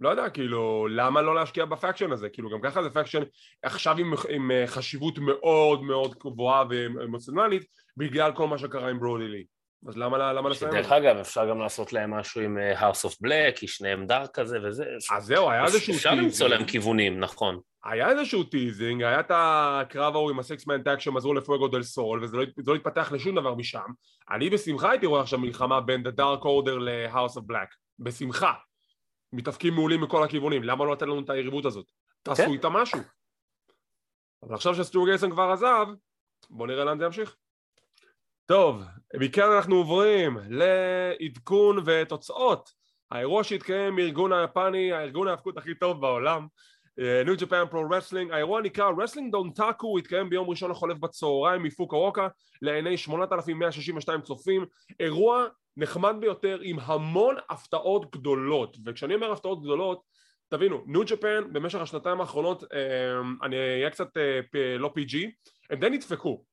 [0.00, 2.28] לא יודע, כאילו, למה לא להשקיע ב faction הזה?
[2.28, 3.22] כאילו, גם ככה זה faction
[3.62, 7.62] עכשיו עם, עם אה, חשיבות מאוד מאוד גבוהה ואמוציונלית
[7.96, 9.44] בגלל כל מה שקרה עם ברודי לי.
[9.88, 10.72] אז למה, למה לסיים?
[10.72, 14.58] דרך אגב, אפשר גם לעשות להם משהו עם House of Black, כי שניהם dark כזה
[14.64, 14.84] וזה.
[15.16, 15.96] אז זהו, היה איזשהו teasing.
[15.96, 17.58] אפשר למצוא להם כיוונים, נכון.
[17.84, 22.24] היה איזשהו teasing, היה את הקרב ההוא עם הסקסמן טאק שהם עזרו לפואגו דל סול,
[22.24, 23.88] וזה לא, לא התפתח לשום דבר משם.
[24.30, 27.76] אני בשמחה הייתי רואה עכשיו מלחמה בין The Dark Order ל-House of Black.
[27.98, 28.52] בשמחה.
[29.34, 31.90] מתאבקים מעולים מכל הכיוונים, למה לא לתת לנו את היריבות הזאת?
[32.22, 32.50] תעשו כן.
[32.50, 33.00] איתה משהו.
[34.42, 35.86] אבל עכשיו שסטו גרייסון כבר עזב,
[36.50, 37.36] בואו נראה לאן זה ימשיך.
[38.46, 38.82] טוב,
[39.20, 42.70] מכאן אנחנו עוברים לעדכון ותוצאות.
[43.10, 46.46] האירוע שהתקיים מארגון היפני, הארגון ההאבקות הכי טוב בעולם,
[46.98, 52.28] ניו ג'פן פרו רסלינג, האירוע נקרא רסלינג דונטאקו, הוא התקיים ביום ראשון החולף בצהריים מפוקואוקה
[52.62, 54.66] לעיני 8,162 צופים,
[55.00, 58.76] אירוע נחמד ביותר עם המון הפתעות גדולות.
[58.86, 60.02] וכשאני אומר הפתעות גדולות
[60.48, 65.30] תבינו ניו ג'פן במשך השנתיים האחרונות אמ, אני אהיה קצת אה, לא PG
[65.70, 66.44] הם די נדפקו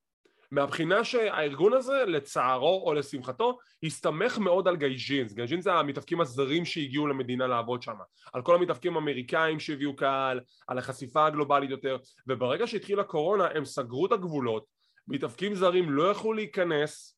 [0.51, 5.33] מהבחינה שהארגון הזה לצערו או לשמחתו הסתמך מאוד על gaijins.
[5.33, 7.95] gaijins זה המתאבקים הזרים שהגיעו למדינה לעבוד שם
[8.33, 11.97] על כל המתאבקים האמריקאים שהביאו קהל על החשיפה הגלובלית יותר.
[12.27, 14.65] וברגע שהתחילה קורונה הם סגרו את הגבולות
[15.07, 17.17] מתאבקים זרים לא יכלו להיכנס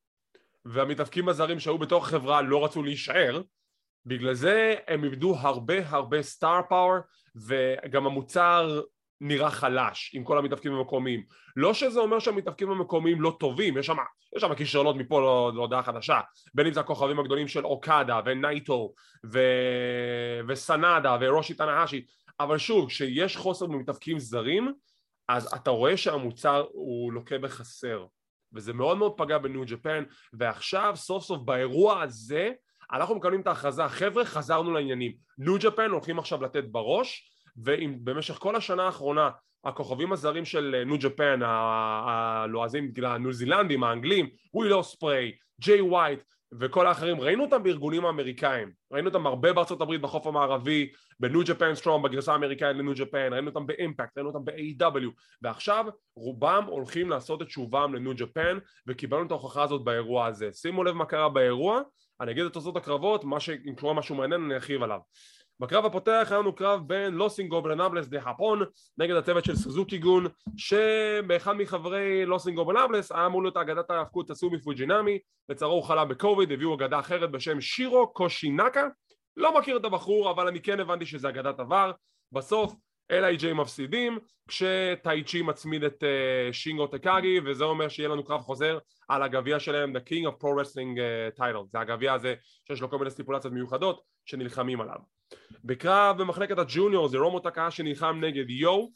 [0.66, 3.42] והמתאבקים הזרים שהיו בתוך החברה לא רצו להישאר.
[4.06, 6.98] בגלל זה הם איבדו הרבה הרבה סטאר פאוור
[7.36, 8.82] וגם המוצר
[9.26, 11.24] נראה חלש עם כל המתאבקים המקומיים.
[11.56, 13.98] לא שזה אומר שהמתאבקים המקומיים לא טובים יש שם,
[14.36, 16.20] יש שם כישרונות מפה להודעה חדשה.
[16.54, 18.94] בין אם זה הכוכבים הגדולים של אוקדה ונייטו
[19.34, 19.40] ו...
[20.48, 22.06] וסנדה ורושי טנאהשי
[22.40, 24.74] אבל שוב כשיש חוסר במתאבקים זרים
[25.30, 28.06] אז אתה רואה שהמוצר הוא לוקה בחסר.
[28.54, 32.52] וזה מאוד מאוד פגע בניו ג'פן ועכשיו סוף סוף באירוע הזה
[32.92, 35.14] אנחנו מקבלים את ההכרזה חבר'ה חזרנו לעניינים.
[35.38, 39.30] ניו ג'פן הולכים עכשיו לתת בראש ואם במשך כל השנה האחרונה
[39.64, 46.24] הכוכבים הזרים של ניו ג'פן הלועזים הניו זילנדים האנגלים ווילו ספריי ג'יי ווייט
[46.60, 48.72] וכל האחרים ראינו אותם בארגונים האמריקאים.
[48.92, 53.50] ראינו אותם הרבה בארצות הברית בחוף המערבי בניו ג'פן סטרונג בגרסה האמריקאית לניו ג'פן ראינו
[53.50, 55.10] אותם באימפקט ראינו אותם ב-AEW
[55.42, 55.86] ועכשיו
[56.16, 60.50] רובם הולכים לעשות את שובם לניו ג'פן וקיבלנו את ההוכחה הזאת באירוע הזה.
[60.54, 61.82] שימו לב מה קרה באירוע
[62.22, 65.00] אני אגיד את תוצאות הקרבות מה שאם קורה משהו מעניין אני ארחיב עליו
[65.64, 68.62] בקרב הפותח היה לנו קרב בין לוס אינגוברנבלס דה חאפון
[68.98, 74.62] נגד הצוות של סוזוקי גון שבאחד מחברי לוס אינגוברנבלס היה אמור להיות אגדת ההאבקות טטסומי
[74.62, 78.88] פוג'ינאמי לצערו הוא חלה בקוביד הביאו אגדה אחרת בשם שירו קושינאקה.
[79.38, 81.92] לא מכיר את הבחור אבל אני כן הבנתי שזה אגדת עבר.
[82.32, 82.76] בסוף
[83.12, 88.78] LIJ מפסידים כשטאי צ'י מצמיד את אה, שינגו טקאגי וזה אומר שיהיה לנו קרב חוזר
[89.08, 92.36] על הגביע שלהם The King of Pro Wrestling אה, Title זה הגביע הזה
[92.68, 94.98] שיש לו כל מיני סטיפולציות מיוחדות שנלחמים עליו
[95.64, 98.88] בקרב במחלקת ה junior הירומו טקאהשי שנלחם נגד יו.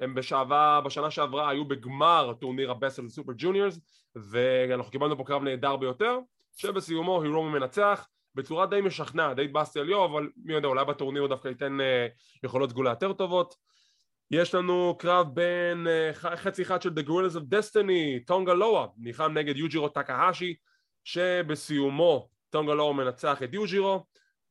[0.00, 3.78] הם בשעבה, בשנה שעברה היו בגמר טורניר הבסט סופר ג'וניורס
[4.16, 6.18] ואנחנו קיבלנו פה קרב נהדר ביותר
[6.56, 11.22] שבסיומו הירומו מנצח בצורה די משכנעת, די התבאסתי על יו אבל מי יודע אולי בטורניר
[11.22, 13.54] הוא דווקא ייתן אה, יכולות סגולה יותר טובות.
[14.30, 19.32] יש לנו קרב בין אה, חצי אחד של The Gorillas of Destiny, טונגה לואה נלחם
[19.32, 20.54] נגד יוג'ירו טקהשי
[21.04, 24.04] שבסיומו טונגה לואה מנצח את יוג'ירו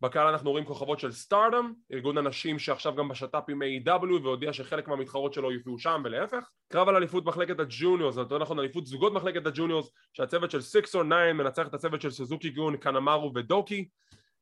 [0.06, 4.88] בקהל אנחנו רואים כוכבות של סטארדם, ארגון הנשים שעכשיו גם בשת"פ עם AEW והודיע שחלק
[4.88, 6.50] מהמתחרות שלו יופיעו שם ולהפך.
[6.72, 10.62] קרב על אליפות מחלקת ה juniors, יותר נכון אליפות זוגות מחלקת ה juniors, שהצוות של
[10.62, 13.88] 6 או 9 מנצח את הצוות של סוזוקי גון, קנמארו ודוקי.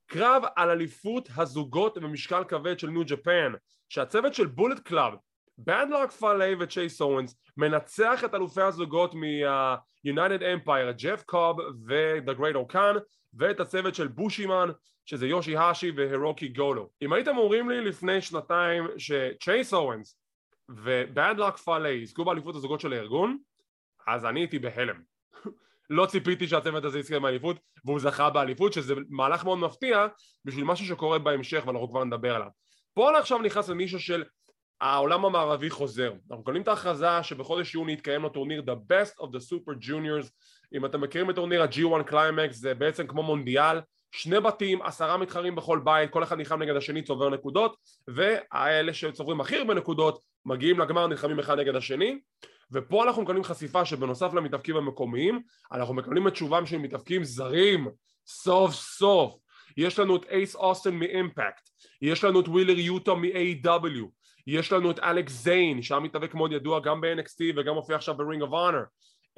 [0.06, 3.52] קרב על אליפות הזוגות במשקל כבד של ניו ג'פן,
[3.88, 5.12] שהצוות של בולט קלאב,
[5.58, 12.72] באד לאק פאלי וצ'ייס אוונס מנצח את אלופי הזוגות מה-United Empire, ג'ף קוב ו-The Great
[12.72, 12.98] Okan
[13.34, 14.68] ואת הצוות של בישמון
[15.06, 16.90] שזה יושי האשי והירוקי גוטו.
[17.02, 20.18] אם הייתם אומרים לי לפני שנתיים שצ'ייס אוונס
[20.68, 23.38] ובאד לאק פאלי יזכו באליפות הזוגות של הארגון
[24.06, 25.02] אז אני הייתי בהלם.
[25.90, 30.06] לא ציפיתי שהצוות הזה יזכה באליפות והוא זכה באליפות שזה מהלך מאוד מפתיע
[30.44, 32.48] בשביל משהו שקורה בהמשך ואנחנו כבר נדבר עליו.
[32.94, 34.24] פה עכשיו נכנס לנישה של
[34.80, 36.12] העולם המערבי חוזר.
[36.30, 40.30] אנחנו מקבלים את ההכרזה שבחודש יוני יתקיים לנו טורניר The Best of the Super Juniors.
[40.74, 43.80] אם אתם מכירים את טורניר ה-G1 Climax זה בעצם כמו מונדיאל
[44.12, 47.76] שני בתים, עשרה מתחרים בכל בית, כל אחד נלחם נגד השני, צובר נקודות,
[48.08, 52.18] והאלה שצוברים הכי הרבה נקודות מגיעים לגמר, נלחמים אחד נגד השני,
[52.72, 57.88] ופה אנחנו מקבלים חשיפה שבנוסף למתאבקים המקומיים, אנחנו מקבלים את תשובם של מתאבקים זרים,
[58.26, 59.34] סוף סוף.
[59.76, 61.68] יש לנו את אייס אוסטן מאימפקט,
[62.02, 64.08] יש לנו את ווילר יוטה מ-AEW,
[64.46, 68.42] יש לנו את אלכס זיין, שהיה מתאבק מאוד ידוע גם ב-NXT וגם מופיע עכשיו ב-Ring
[68.42, 68.86] of Honor.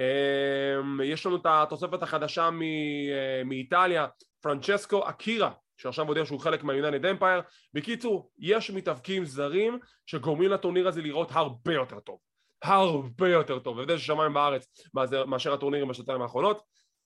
[0.00, 4.06] אמ, יש לנו את התוספת החדשה אה, מאיטליה,
[4.40, 7.40] פרנצ'סקו אקירה שעכשיו הודיע שהוא חלק מהיונייטד אמפייר
[7.74, 12.18] בקיצור יש מתאבקים זרים שגורמים לטורניר הזה לראות הרבה יותר טוב.
[12.62, 13.80] הרבה יותר טוב.
[13.80, 14.66] הבדל של שמיים בארץ
[15.26, 16.62] מאשר הטורנירים בשנתיים האחרונות.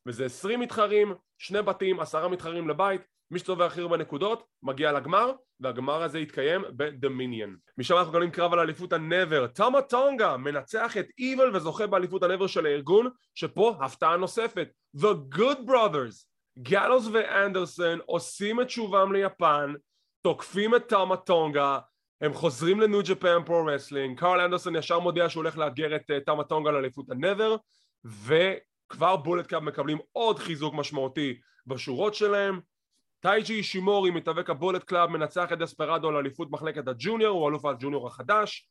[0.06, 5.32] וזה עשרים מתחרים, שני בתים, עשרה מתחרים לבית מי שצובר הכי הרבה נקודות מגיע לגמר
[5.60, 7.54] והגמר הזה יתקיים בדמיניאן.
[7.78, 9.46] משם אנחנו גלים קרב על אליפות הנבר.
[9.46, 14.68] תמה טונגה מנצח את איבל וזוכה באליפות הנבר של הארגון שפה הפתעה נוספת.
[14.96, 19.74] The Good Brothers גאלוס ואנדרסון עושים את תשובם ליפן,
[20.22, 21.78] תוקפים את תמה טונגה,
[22.20, 26.20] הם חוזרים לניו ג'פן פרו רסלינג, קארל אנדרסון ישר מודיע שהוא הולך לאתגר את אה,
[26.20, 27.56] תמה טונגה לאליפות ה-NEVER,
[28.04, 32.60] וכבר בולט קלאב מקבלים עוד חיזוק משמעותי בשורות שלהם.
[33.20, 37.70] טייג'י אישימורי מתאבק הבולט קלאב מנצח את דספרדו לאליפות מחלקת ה junior, הוא אלוף ה
[37.70, 38.70] junior החדש.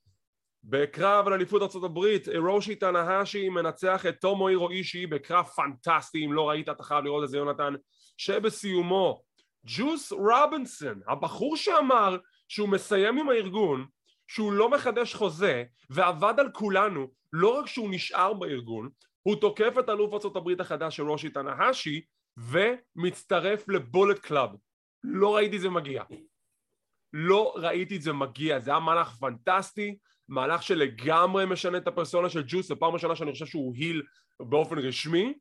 [0.63, 1.97] בקרב על אליפות ארה"ב
[2.31, 7.29] הירושי טנהשי מנצח את טומוהירו אישי בקרב פנטסטי אם לא ראית אתה חייב לראות את
[7.29, 7.73] זה יונתן
[8.17, 9.21] שבסיומו
[9.65, 13.85] ג'וס רובינסון הבחור שאמר שהוא מסיים עם הארגון
[14.27, 18.89] שהוא לא מחדש חוזה ועבד על כולנו לא רק שהוא נשאר בארגון
[19.23, 22.01] הוא תוקף את אלוף ארה"ב החדש הירושי טנהשי
[22.37, 24.49] ומצטרף לבולט קלאב.
[25.03, 26.03] לא ראיתי את זה מגיע.
[27.13, 28.59] לא ראיתי את זה מגיע.
[28.59, 29.97] זה היה מהלך פנטסטי
[30.29, 34.01] מהלך שלגמרי משנה את הפרסונה של ג'וס, זו פעם ראשונה שאני חושב שהוא heel
[34.39, 35.33] באופן רשמי.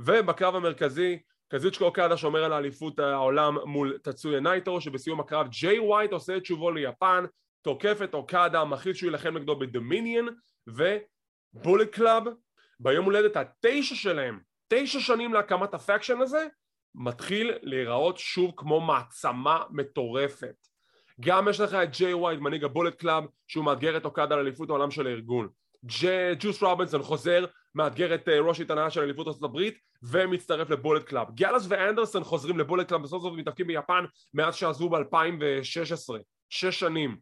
[0.00, 6.12] ובקרב המרכזי קזוצ'יקה אוקדה שומר על האליפות העולם מול טצויה נאיטו שבסיום הקרב ג'יי ווייט
[6.12, 7.24] עושה את שובו ליפן
[7.62, 10.24] תוקף את אוקדה, מכריז שהוא יילחם נגדו ב Dominion
[10.66, 12.22] ו Bullet Club
[12.80, 14.38] ביום הולדת התשע שלהם
[14.76, 16.46] תשע שנים להקמת ה faction הזה
[16.94, 20.54] מתחיל להיראות שוב כמו מעצמה מטורפת
[21.20, 24.70] גם יש לך את ג'יי ווייט, מנהיג ה Bullet Club, שהוא מאתגר את אוקדה לאליפות
[24.70, 25.48] העולם של הארגון.
[26.38, 31.30] ג'וס רובינסון חוזר, מאתגר את אה, הירושי טנהאשי לאליפות ארצות הברית ומצטרף ל Bullet Club.
[31.30, 36.14] גאלוס ואנדרסון חוזרים ל Bullet Club בסוף סוף מתאבקים ביפן מאז שעזבו ב-2016,
[36.50, 37.16] שש שנים.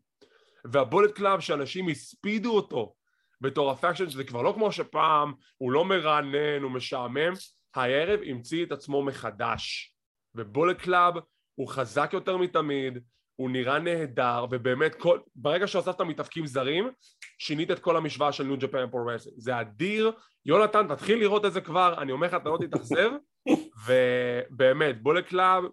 [0.65, 2.95] וה Bullet Club שאנשים הספידו אותו
[3.43, 7.33] בתור ה faction שזה כבר לא כמו שפעם, הוא לא מרענן, הוא משעמם,
[7.75, 9.95] הערב המציא את עצמו מחדש.
[10.35, 11.15] ו Bullet Club
[11.55, 12.99] הוא חזק יותר מתמיד,
[13.37, 16.91] הוא נראה נהדר, ובאמת כל, ברגע שהוספת מתאבקים זרים,
[17.39, 19.41] שינית את כל המשוואה של New Japan Pro Wrestling.
[19.41, 20.13] זה אדיר,
[20.47, 23.11] יונתן תתחיל לראות את זה כבר, אני אומר לך אתה לא תתאכזב,
[23.87, 25.65] ובאמת, Bullet Club,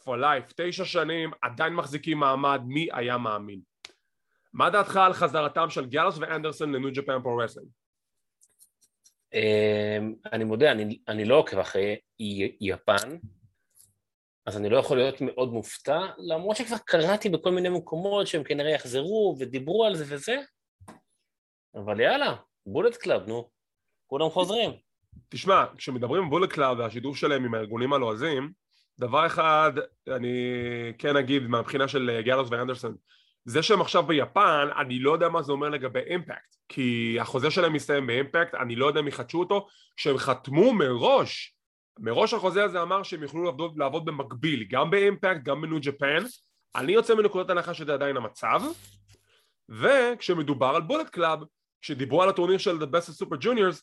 [0.00, 3.73] for life, תשע שנים, עדיין מחזיקים מעמד, מי היה מאמין?
[4.54, 7.68] מה דעתך על חזרתם של גאלוס ואנדרסון ל New Japan Pro Wrestling?
[10.32, 11.96] אני מודה, אני, אני לא עוקב אחרי
[12.60, 13.18] יפן,
[14.46, 18.70] אז אני לא יכול להיות מאוד מופתע, למרות שכבר קראתי בכל מיני מקומות שהם כנראה
[18.70, 20.36] יחזרו ודיברו על זה וזה,
[21.74, 23.50] אבל יאללה, Bullet Club, נו,
[24.06, 24.70] כולם חוזרים.
[25.28, 28.52] תשמע, כשמדברים על Bullet Club והשידור שלהם עם הארגונים הלועזים,
[28.98, 29.72] דבר אחד
[30.08, 30.36] אני
[30.98, 32.96] כן אגיד מהבחינה של גאלוס ואנדרסון,
[33.44, 37.72] זה שהם עכשיו ביפן, אני לא יודע מה זה אומר לגבי Impact, כי החוזה שלהם
[37.72, 41.54] מסתיים ב Impact, אני לא יודע אם יחדשו אותו, כשהם חתמו מראש
[41.98, 45.78] מראש החוזה הזה אמר שהם יוכלו לעבוד, לעבוד במקביל, גם ב Impact, גם ב New
[45.80, 46.22] Japan,
[46.76, 48.62] אני יוצא מנקודת הנחה שזה עדיין המצב,
[49.68, 51.38] וכשמדובר על Bullet Club,
[51.82, 53.82] כשדיברו על הטורניר של The Best of Super Juniors,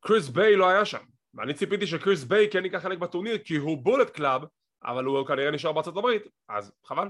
[0.00, 3.84] קריס ביי לא היה שם, ואני ציפיתי שקריס ביי כן ייקח חלק בטורניר כי הוא
[3.84, 4.42] Bullet Club,
[4.84, 7.08] אבל הוא כנראה נשאר בארצות הברית, אז חבל.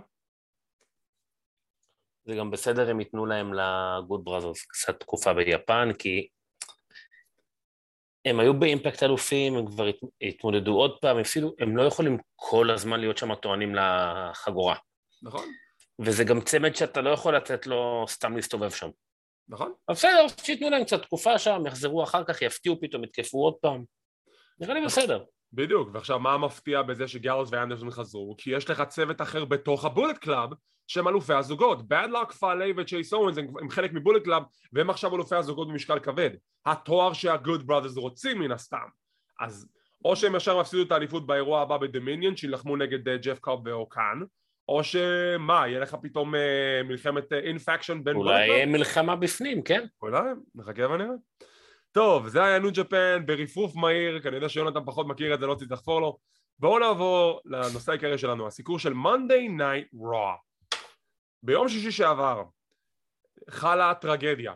[2.31, 6.29] זה גם בסדר אם ייתנו להם ל Good Brothers קצת תקופה ביפן, כי
[8.25, 9.87] הם היו ב Impact אלופים, הם כבר
[10.23, 14.77] התמודדו עוד פעם, אפילו הם לא יכולים כל הזמן להיות שם טוענים לחגורה.
[15.23, 15.53] נכון.
[15.99, 18.91] וזה גם צמד שאתה לא יכול לתת לו סתם להסתובב שם.
[19.49, 19.73] נכון.
[19.89, 23.85] אבל בסדר, שייתנו להם קצת תקופה שם, יחזרו אחר כך, יפתיעו פתאום, יתקפו עוד פעם.
[24.61, 25.25] נראה לי בסדר.
[25.53, 28.35] בדיוק, ועכשיו מה מפתיע בזה שגאלוס ואנדרסון חזרו?
[28.39, 30.51] כי יש לך צוות אחר בתוך ה Bullet Club
[30.91, 31.89] שהם אלופי הזוגות.
[31.89, 35.99] באד לאק פאלה וצ'ייס אוונס הם חלק מ Bullet Club והם עכשיו אלופי הזוגות במשקל
[35.99, 36.31] כבד.
[36.67, 38.87] התואר שה Good Brothers רוצים מן הסתם.
[39.41, 39.69] אז
[40.05, 43.67] או שהם ישר יפסידו את האליפות באירוע הבא ב Dominion שילחמו נגד אה, ג'ף קוב
[43.67, 44.21] ואוקאן
[44.69, 48.17] או שמה, יהיה לך פתאום אה, מלחמת אינפקשן אה, בין...
[48.17, 49.85] אולי מלחמה בפנים, כן?
[50.03, 50.21] אולי,
[50.55, 51.15] נחכה ונראה.
[51.93, 55.47] טוב, זה היה ניו ג'פן בריפוף מהיר, כי אני יודע שיונתן פחות מכיר את זה,
[55.47, 56.19] לא צריך לחפור לו.
[56.59, 60.50] בואו נעבור לנושא העיקרי שלנו, הסיקור של Monday Night Raw.
[61.43, 62.45] ביום שישי שעבר
[63.51, 64.55] חלה טרגדיה.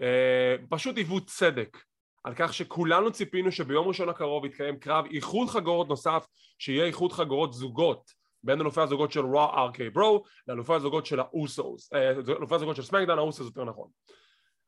[0.00, 1.78] אה, פשוט עיוות צדק
[2.24, 6.26] על כך שכולנו ציפינו שביום ראשון הקרוב יתקיים קרב איחוד חגורות נוסף,
[6.58, 8.10] שיהיה איחוד חגורות זוגות
[8.42, 13.18] בין אלופי הזוגות של Raw RK-Bro לאלופי הזוגות של האוסוס, אה, אלופי הזוגות של SmackDown,
[13.18, 13.88] האוסוס יותר נכון.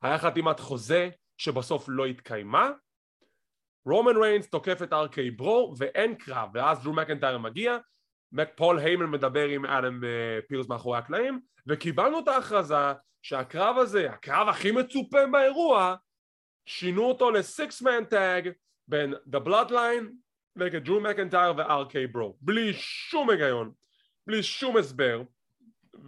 [0.02, 2.70] היה חתימת חוזה שבסוף לא התקיימה
[3.86, 7.78] רומן ריינס תוקף את RK-Bro ואין קרב ואז דרו מקנטייר מגיע
[8.56, 14.48] פול היימן מדבר עם אדם אה, פירס מאחורי הקלעים וקיבלנו את ההכרזה שהקרב הזה, הקרב
[14.48, 15.94] הכי מצופה באירוע
[16.66, 18.50] שינו אותו ל six man tag
[18.88, 20.04] בין The Bloodline
[20.56, 23.72] נגד דרו מקנטייר וארקי ברו בלי שום היגיון
[24.26, 25.22] בלי שום הסבר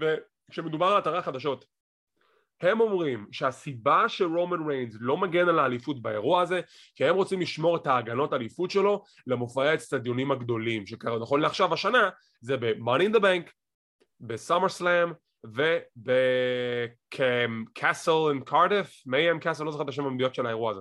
[0.01, 1.65] וכשמדובר על אתרי חדשות
[2.61, 6.61] הם אומרים שהסיבה שרומן ריינס לא מגן על האליפות באירוע הזה
[6.95, 12.11] כי הם רוצים לשמור את ההגנות האליפות שלו למופעי האצטדיונים הגדולים שקרה נכון לעכשיו השנה
[12.41, 13.51] זה ב-Money in the Bank,
[14.21, 15.13] בסאמר סלאם
[17.07, 20.81] ובקאסל אין קרדיף, מייהם קאסל, לא זוכר את השם המדויק של האירוע הזה.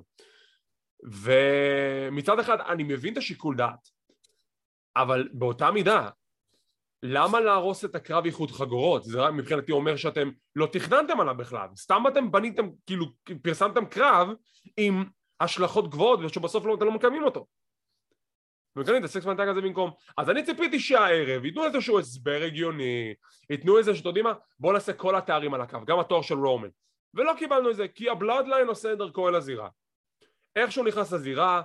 [1.03, 3.89] ומצד אחד אני מבין את השיקול דעת
[4.95, 6.09] אבל באותה מידה
[7.03, 9.03] למה להרוס את הקרב איחוד חגורות?
[9.03, 13.05] זה מבחינתי אומר שאתם לא תכננתם עליו בכלל, סתם אתם בניתם, כאילו
[13.41, 14.27] פרסמתם קרב
[14.77, 15.05] עם
[15.39, 17.47] השלכות גבוהות ושבסוף לא, אתם לא מקיימים אותו.
[18.75, 19.91] ומקיימים את הסקס מנטג הזה במקום.
[20.17, 23.13] אז אני ציפיתי שהערב ייתנו איזשהו הסבר הגיוני,
[23.49, 26.69] ייתנו איזה שאתם יודעים מה, בואו נעשה כל התארים על הקו, גם התואר של רומן.
[27.13, 29.69] ולא קיבלנו את זה, כי ה Bloodline עושה את דרכו אל הזירה.
[30.55, 31.61] איך שהוא נכנס לזירה,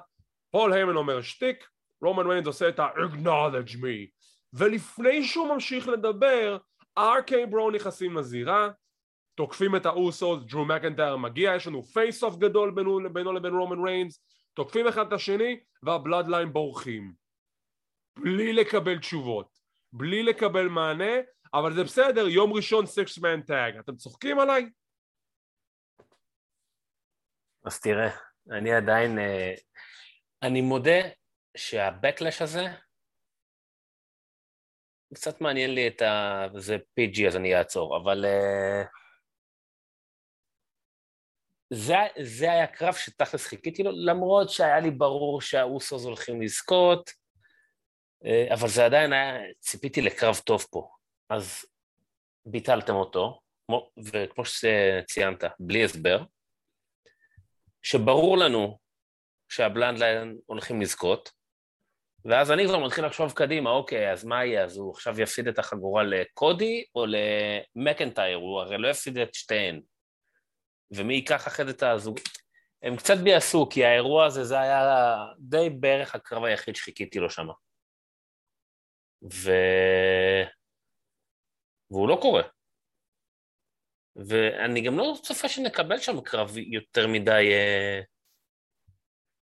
[0.51, 1.69] פול היימן אומר שטיק,
[2.03, 4.11] רומן ריינס עושה את ה-acknowledge me
[4.59, 6.59] ולפני שהוא ממשיך לדבר
[6.99, 8.69] RK-Bro נכנסים לזירה
[9.35, 13.85] תוקפים את האוסוס, דרו מקנטייר מגיע, יש לנו face off גדול בינו, בינו לבין רומן
[13.85, 17.13] ריינס תוקפים אחד את השני וה Bloodline בורחים
[18.19, 19.59] בלי לקבל תשובות,
[19.93, 21.15] בלי לקבל מענה
[21.55, 24.71] אבל זה בסדר, יום ראשון six man tag, אתם צוחקים עליי?
[27.65, 28.11] אז תראה,
[28.51, 29.55] אני עדיין, אה,
[30.43, 31.01] אני מודה
[31.57, 32.67] שה Backlash הזה
[35.15, 36.47] קצת מעניין לי את ה...
[36.57, 38.25] זה PG אז אני אעצור, אבל...
[38.25, 38.87] אה...
[41.71, 48.55] זה, זה היה קרב שתכלס חיכיתי לו, למרות שהיה לי ברור שהאוסוס הולכים לזכות, אה,
[48.55, 50.91] אבל זה עדיין היה, ציפיתי לקרב טוב פה.
[51.31, 51.65] אז
[52.47, 53.41] ביטלתם אותו,
[54.05, 56.25] וכמו שציינת, בלי הסבר,
[57.83, 58.79] שברור לנו
[59.49, 61.33] שהבלנדליין הולכים לזכות,
[62.25, 64.65] ואז אני כבר מתחיל לחשוב קדימה, אוקיי, אז מה יהיה?
[64.65, 68.37] אז הוא עכשיו יפסיד את החגורה לקודי או למקנטייר?
[68.37, 69.81] הוא הרי לא יפסיד את שתיהן.
[70.91, 72.19] ומי ייקח אחרי זה את הזוג...
[72.83, 77.47] הם קצת ביאסו, כי האירוע הזה, זה היה די בערך הקרב היחיד שחיכיתי לו שם.
[79.33, 79.51] ו...
[81.91, 82.43] והוא לא קורה.
[84.17, 88.01] ואני גם לא צופה שנקבל שם קרב יותר מדי אה,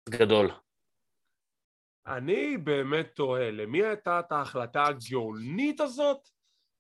[0.09, 0.62] גדול.
[2.07, 6.19] אני באמת תוהה, למי הייתה את ההחלטה הגאונית הזאת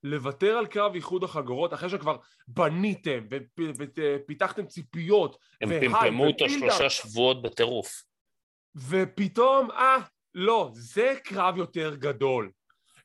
[0.02, 2.16] לוותר על קרב איחוד החגורות אחרי שכבר
[2.48, 3.26] בניתם
[3.78, 8.02] ופיתחתם ציפיות הם פמפמו אותו שלושה שבועות בטירוף.
[8.88, 9.96] ופתאום, אה,
[10.34, 12.50] לא, זה קרב יותר גדול.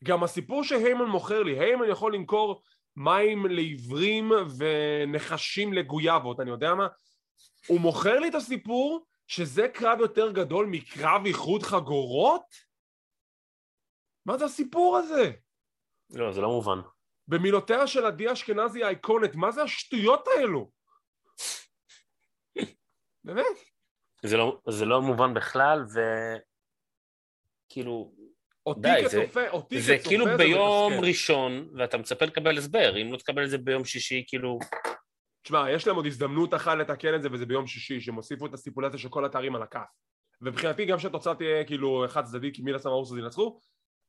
[0.04, 2.62] גם הסיפור שהיימן מוכר לי, היימן יכול למכור
[2.96, 6.88] מים לעיוורים ונחשים לגויאבות, אני יודע מה?
[7.68, 12.56] הוא מוכר לי את הסיפור שזה קרב יותר גדול מקרב איחוד חגורות?
[14.26, 15.32] מה זה הסיפור הזה?
[16.10, 16.80] לא, זה לא מובן.
[17.28, 20.72] במילותיה של עדי אשכנזי האיקונית, מה זה השטויות האלו?
[23.24, 23.46] באמת?
[24.24, 25.86] זה לא, זה לא מובן בכלל,
[27.66, 28.16] וכאילו,
[28.66, 33.50] אותי כצופה, אותי זה כאילו ביום ראשון, ואתה מצפה לקבל הסבר, אם לא תקבל את
[33.50, 34.60] זה ביום שישי, כאילו...
[35.48, 38.54] תשמע, יש להם עוד הזדמנות אחת לתקן את זה, וזה ביום שישי, שהם הוסיפו את
[38.54, 39.86] הסיפולציה של כל התארים על הכף.
[40.42, 43.60] ומבחינתי גם שהתוצאה תהיה כאילו חד צדדי, כי מן הסתם האורסוס ינצחו,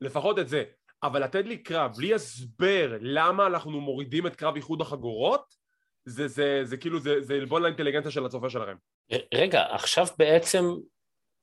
[0.01, 0.64] לפחות את זה.
[1.03, 5.55] אבל לתת לי קרב בלי הסבר למה אנחנו מורידים את קרב איחוד החגורות,
[6.05, 8.77] זה, זה, זה, זה כאילו, זה, זה עלבון לאינטליגנציה של הצופה שלכם.
[9.35, 10.64] רגע, עכשיו בעצם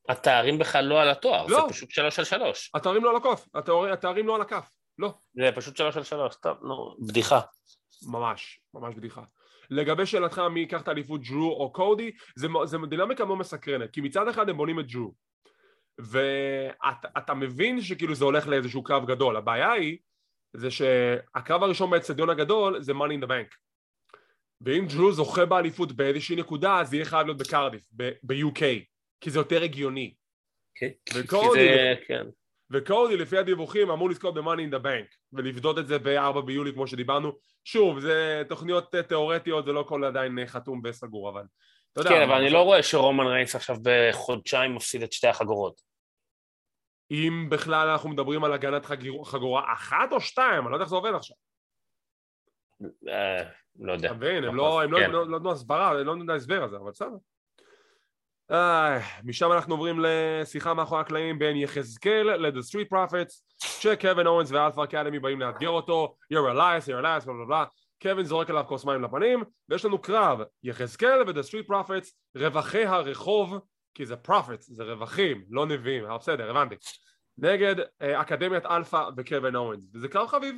[0.10, 1.62] התארים בכלל לא על התואר, לא.
[1.67, 2.71] זה פשוט שלוש על שלוש.
[2.73, 5.13] התארים לא על הכף, התאר, התארים לא על הכף, לא.
[5.34, 7.39] זה פשוט שלוש על שלוש, טוב, נו, בדיחה.
[8.08, 9.21] ממש, ממש בדיחה.
[9.69, 14.01] לגבי שאלתך מי ייקח את האליפות ג'רו או קודי, זה, זה דינמיקה מאוד מסקרנת, כי
[14.01, 15.13] מצד אחד הם בונים את ג'רו,
[15.99, 19.97] ואתה מבין שכאילו זה הולך לאיזשהו קרב גדול, הבעיה היא
[20.54, 23.56] זה שהקרב הראשון באצטדיון הגדול זה money in the bank.
[24.62, 27.88] ואם ג'רו זוכה באליפות באיזושהי נקודה אז יהיה חייב להיות בקרדיף,
[28.23, 28.62] ב-UK
[29.21, 30.13] כי זה יותר הגיוני.
[30.75, 31.69] כן, וקודי,
[32.08, 32.25] כן.
[32.71, 36.88] וקודי לפי הדיווחים אמור לזכות ב-money in the bank ולפדות את זה ב-4 ביולי כמו
[36.88, 37.32] שדיברנו
[37.63, 41.43] שוב זה תוכניות תיאורטיות זה לא כל עדיין חתום וסגור אבל
[41.91, 45.82] אתה יודע, כן אבל אני לא רואה שרומן ריינס עכשיו בחודשיים מפסיד את שתי החגורות
[47.12, 48.86] אם בכלל אנחנו מדברים על הגנת
[49.25, 51.38] חגורה אחת או שתיים, אני לא יודע איך זה עובד עכשיו.
[53.08, 53.49] אה,
[53.80, 54.08] לא יודע.
[54.08, 55.12] אתה מבין, הם לא, לא, כן.
[55.12, 57.17] לא נתנו הסברה, הם לא נתנו את ההסבר הזה, אבל בסדר.
[59.23, 65.19] משם אנחנו עוברים לשיחה מאחורי הקלעים בין יחזקאל ל-The Street Profits שקווין אורנס ואלפא אקדמי
[65.19, 66.15] באים לאתגר אותו.
[66.34, 67.65] You're a liar, you're a liar, בלה בלה
[68.01, 70.39] קווין זורק עליו כוס מים לפנים ויש לנו קרב.
[70.63, 73.55] יחזקאל ו-The Street Profits רווחי הרחוב
[73.93, 76.75] כי זה profits, זה רווחים, לא נביאים, אבל בסדר, הבנתי.
[77.38, 80.55] נגד אה, אקדמיית אלפא וקווין אוונס, וזה קרב חביב,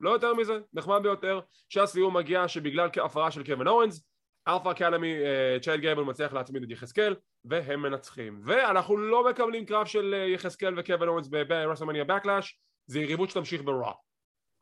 [0.00, 4.06] לא יותר מזה, נחמד ביותר, שהסיום מגיע שבגלל הפרה של קווין אוונס,
[4.48, 8.40] Alpha Academy, אה, צ'ייד גייבל מצליח להצמיד את יחזקאל, והם מנצחים.
[8.44, 13.62] ואנחנו לא מקבלים קרב של אה, יחזקאל וקווין אוונס ב WrestleMania Backlash, זה יריבות שתמשיך
[13.62, 13.92] ב Raw.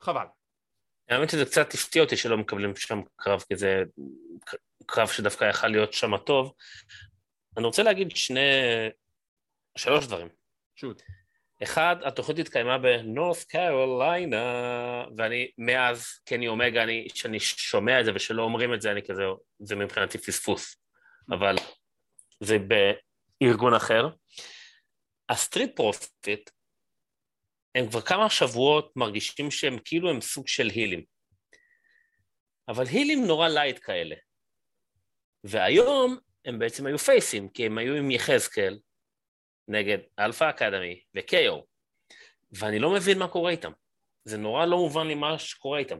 [0.00, 0.26] חבל.
[1.08, 3.82] האמת שזה קצת הפתיע אותי שלא מקבלים שם קרב, כי זה
[4.86, 6.54] קרב שדווקא יכל להיות שם הטוב,
[7.56, 8.40] אני רוצה להגיד שני...
[9.78, 10.28] שלוש דברים.
[10.76, 11.02] shoot.
[11.62, 18.42] אחד, התוכנית התקיימה בנורת' קרוליינה, ואני מאז קני אומגה, אני, שאני שומע את זה ושלא
[18.42, 19.22] אומרים את זה, אני כזה,
[19.58, 20.76] זה מבחינתי פספוס.
[21.30, 21.56] אבל
[22.40, 22.56] זה
[23.40, 24.08] בארגון אחר.
[25.28, 26.50] ה Street Profits,
[27.74, 31.04] הם כבר כמה שבועות מרגישים שהם כאילו הם סוג של הילים.
[32.68, 34.16] אבל הילים נורא light כאלה.
[35.44, 38.78] והיום הם בעצם היו פייסים, כי הם היו עם יחזקאל
[39.68, 41.58] נגד Alpha Academy ו KO,
[42.52, 43.72] ואני לא מבין מה קורה איתם.
[44.24, 45.98] זה נורא לא מובן לי מה שקורה איתם.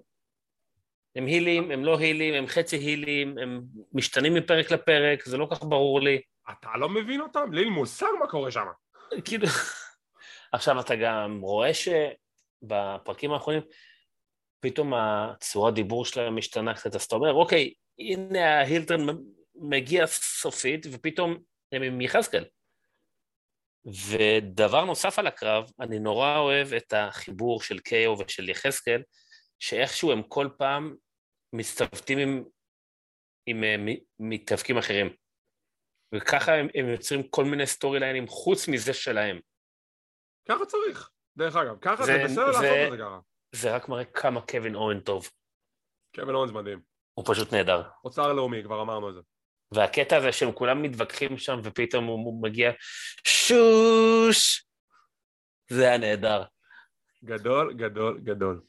[1.16, 5.62] הם הילים, הם לא הילים, הם חצי הילים, הם משתנים מפרק לפרק, זה לא כך
[5.62, 6.20] ברור לי.
[6.50, 7.52] אתה לא מבין אותם?
[7.52, 8.66] לי מושג מה קורה שם.
[9.24, 9.46] כאילו...
[10.52, 13.62] עכשיו אתה גם רואה שבפרקים האחרונים
[14.60, 21.38] פתאום הצורת דיבור שלהם משתנה קצת, אז אתה אומר, אוקיי, הנה ההילטון מגיע סופית, ופתאום
[21.72, 22.44] הם עם יחזקאל.
[23.86, 29.02] ודבר נוסף על הקרב, אני נורא אוהב את החיבור של קיו ושל יחזקאל,
[29.58, 30.96] שאיכשהו הם כל פעם
[31.52, 32.44] מסתוותים עם,
[33.46, 35.16] עם, עם אה, מתאבקים אחרים.
[36.14, 39.40] וככה הם, הם יוצרים כל מיני סטורי ליינים חוץ מזה שלהם.
[40.48, 43.18] ככה צריך, דרך אגב, ככה זה, זה בסדר לעשות את זה ככה.
[43.54, 45.28] זה רק מראה כמה קווין אוונס טוב.
[46.14, 46.82] קווין אוונס זה מדהים.
[47.14, 47.82] הוא פשוט נהדר.
[48.04, 49.20] אוצר לאומי, כבר אמרנו את זה.
[49.74, 52.70] והקטע הזה שהם כולם מתווכחים שם ופתאום הוא מגיע
[53.24, 54.64] שוש
[55.68, 56.42] זה היה נהדר.
[57.24, 58.60] גדול, גדול, גדול.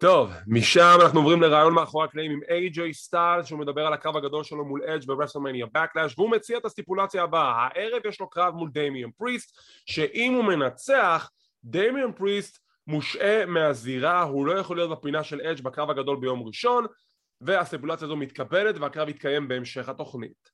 [0.00, 4.44] טוב, משם אנחנו עוברים לריאיון מאחורי הקלעים עם איי-ג'יי סטיילס שהוא מדבר על הקרב הגדול
[4.44, 8.70] שלו מול אדג' ברסלמניה בקלאש והוא מציע את הסטיפולציה הבאה הערב יש לו קרב מול
[8.72, 11.30] דמיון פריסט שאם הוא מנצח
[11.64, 16.86] דמיאן פריסט מושעה מהזירה הוא לא יכול להיות בפינה של אדג' בקרב הגדול ביום ראשון
[17.40, 20.50] והסטיפולציה הזו מתקבלת והקרב יתקיים בהמשך התוכנית.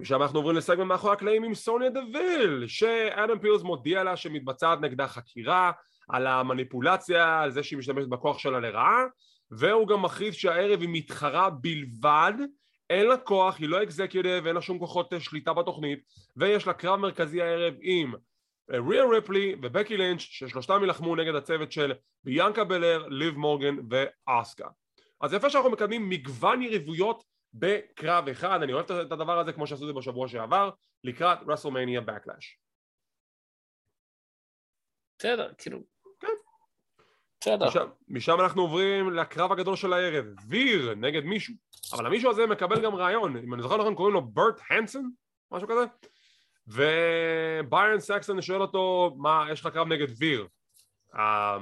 [0.00, 5.08] משם אנחנו עוברים לסגמנט מאחורי הקלעים עם סוניה דוויל שאדם פירס מודיע לה שמתבצעת נגדה
[5.08, 5.72] חקירה
[6.08, 9.04] על המניפולציה, על זה שהיא משתמשת בכוח שלה לרעה
[9.50, 12.32] והוא גם מכריז שהערב היא מתחרה בלבד
[12.90, 16.00] אין לה כוח, היא לא executive, אין לה שום כוחות שליטה בתוכנית
[16.36, 18.14] ויש לה קרב מרכזי הערב עם
[18.70, 21.92] ריה ריפלי ובקי לינץ' ששלושתם ילחמו נגד הצוות של
[22.24, 24.68] ביאנקה בלר, ליב מורגן ואסקה
[25.20, 29.82] אז יפה שאנחנו מקדמים מגוון יריבויות בקרב אחד, אני אוהב את הדבר הזה כמו שעשו
[29.82, 30.70] את זה בשבוע שעבר,
[31.04, 32.58] לקראת רסלמניה בקלאש.
[35.18, 35.78] בסדר, כאילו...
[36.20, 36.28] כן.
[37.40, 37.66] בסדר.
[37.66, 41.54] משם, משם אנחנו עוברים לקרב הגדול של הערב, ויר נגד מישהו,
[41.92, 45.10] אבל המישהו הזה מקבל גם רעיון, אם אני זוכר נכון קוראים לו ברט הנסון,
[45.52, 45.84] משהו כזה,
[46.66, 50.46] וביירן סקסון שואל אותו, מה, יש לך קרב נגד ויר?
[51.14, 51.58] אה,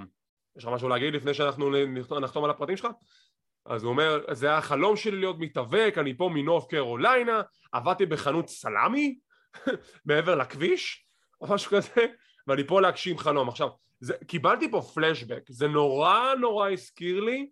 [0.56, 1.70] יש לך משהו להגיד לפני שאנחנו
[2.20, 2.90] נחתום על הפרטים שלך?
[3.68, 7.42] אז הוא אומר, זה היה החלום שלי להיות מתאבק, אני פה מנוף קרוליינה,
[7.72, 9.18] עבדתי בחנות סלאמי
[10.06, 11.06] מעבר לכביש,
[11.40, 12.06] או משהו כזה,
[12.46, 13.48] ואני פה להגשים חלום.
[13.48, 13.68] עכשיו,
[14.00, 17.50] זה, קיבלתי פה פלשבק, זה נורא נורא הזכיר לי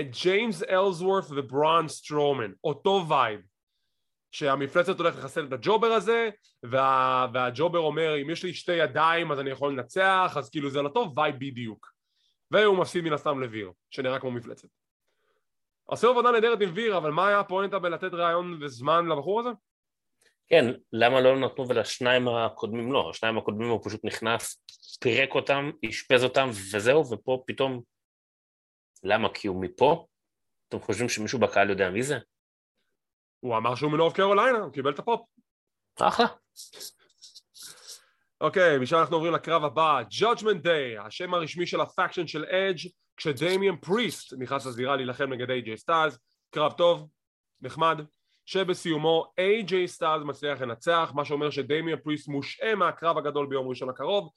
[0.00, 3.40] את ג'יימס אלסוורף וברון סטרומן, אותו וייב.
[4.34, 6.30] שהמפלצת הולכת לחסל את ה jobber הזה
[6.62, 10.70] וה, וה jobber אומר אם יש לי שתי ידיים אז אני יכול לנצח אז כאילו
[10.70, 11.92] זה על אותו וייב בדיוק
[12.50, 14.68] והוא מפסיד מן הסתם לוויר שנראה כמו מפלצת
[15.88, 19.50] עשו עבודה נהדרת עם ויר אבל מה היה הפואנטה בלתת ריאיון וזמן לבחור הזה?
[20.48, 23.10] כן, למה לא נתנו ולשניים הקודמים לא?
[23.10, 24.62] השניים הקודמים הוא פשוט נכנס,
[25.00, 27.82] פירק אותם, אשפז אותם וזהו, ופה פתאום...
[29.04, 29.28] למה?
[29.34, 30.06] כי הוא מפה?
[30.68, 32.18] אתם חושבים שמישהו בקהל יודע מי זה?
[33.40, 35.20] הוא אמר שהוא מנורת' קרוליינה, הוא קיבל את הפופ.
[36.00, 36.26] אחלה.
[38.40, 42.88] אוקיי, משם אנחנו עוברים לקרב הבא, Judgment Day, השם הרשמי של ה faction של אדג'
[43.16, 46.18] כשדמיאן פריסט נכנס לזירה להילחם נגד איי-ג'יי סטיילס,
[46.50, 47.08] קרב טוב,
[47.60, 48.00] נחמד,
[48.46, 54.30] שבסיומו איי-ג'יי סטיילס מצליח לנצח, מה שאומר שדמיאן פריסט מושעה מהקרב הגדול ביום ראשון הקרוב,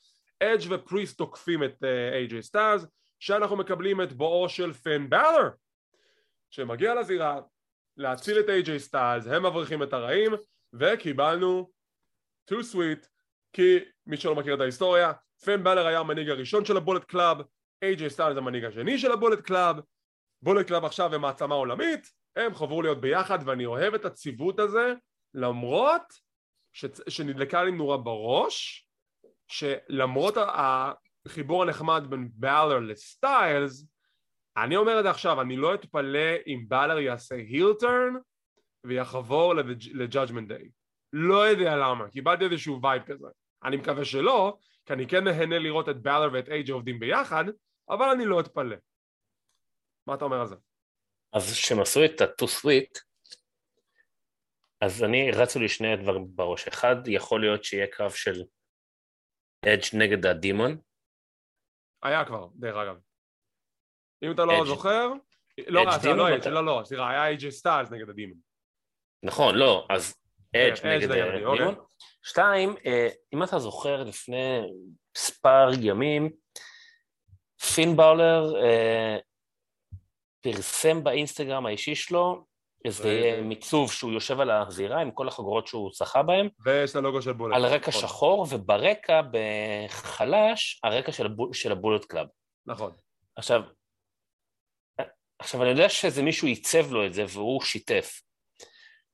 [0.44, 2.86] אדג' ופריסט תוקפים את איי-ג'יי אה, סטיילס,
[3.20, 5.50] שאנחנו מקבלים את בואו של פין באלור,
[6.50, 7.40] שמגיע לזירה,
[7.98, 10.32] להציל את איי-ג'יי סטיילס, הם מבריחים את הרעים,
[10.74, 11.70] וקיבלנו
[12.52, 13.08] too sweet,
[13.54, 15.12] כי מי שלא מכיר את ההיסטוריה,
[15.46, 17.38] פין באלור היה המנהיג הראשון של הבולט קלאב,
[17.86, 19.76] איי-ג'יי סטיילס המנהיג השני של הבולט קלאב,
[20.42, 24.94] בולט קלאב עכשיו הם מעצמה עולמית, הם חברו להיות ביחד ואני אוהב את הציוות הזה
[25.34, 26.02] למרות
[26.74, 26.86] ש...
[27.08, 28.88] שנדלקה לי נורה בראש
[29.48, 33.86] שלמרות החיבור הנחמד בין באלור לסטיילס
[34.58, 38.14] אני אומר את זה עכשיו, אני לא אתפלא אם באלור יעשה heel turn
[38.84, 39.54] ויחבור
[39.94, 40.70] לג'אג'מנט דיי
[41.14, 43.28] לא יודע למה, קיבלתי איזשהו וייב כזה.
[43.64, 47.46] אני מקווה שלא, כי אני כן נהנה לראות את באלור ואת איי-ג'יי עובדים ביחד
[47.90, 48.76] אבל אני לא אתפלא
[50.08, 50.56] מה אתה אומר על זה?
[51.34, 53.02] אז כשהם עשו את ה-too sweet,
[54.82, 56.68] אז אני, רצו לי שני דברים בראש.
[56.68, 58.44] אחד, יכול להיות שיהיה קרב של
[59.66, 60.78] אדג' נגד הדימון.
[62.04, 62.96] היה כבר, דרך אגב.
[64.24, 64.66] אם אתה לא Edge.
[64.66, 65.08] זוכר,
[65.68, 68.38] לא, Edge לא, לא, לא, לא, סליחה, היה איי-ג'יי סטיילס נגד ה Demon.
[69.24, 70.16] נכון, לא, אז
[70.56, 71.46] אדג' כן, נגד ה Demon.
[71.46, 71.84] אוקיי.
[72.24, 74.62] שתיים, אה, אם אתה זוכר לפני
[75.18, 76.32] מספר ימים,
[77.74, 79.18] פין באלור אה,
[80.42, 82.46] פרסם באינסטגרם האישי שלו
[82.86, 86.50] איזה עיצוב שהוא יושב על הזירה עם כל החגורות שהוא זכה בהן.
[86.66, 87.56] ויש את הלוגו של בולט.
[87.56, 88.02] על רקע נכון.
[88.02, 92.28] שחור, וברקע, בחלש, הרקע של, הבול, של הבולט קלאב.
[92.66, 92.92] נכון.
[93.36, 93.62] עכשיו,
[95.40, 98.22] עכשיו אני יודע שאיזה מישהו עיצב לו את זה והוא שיתף,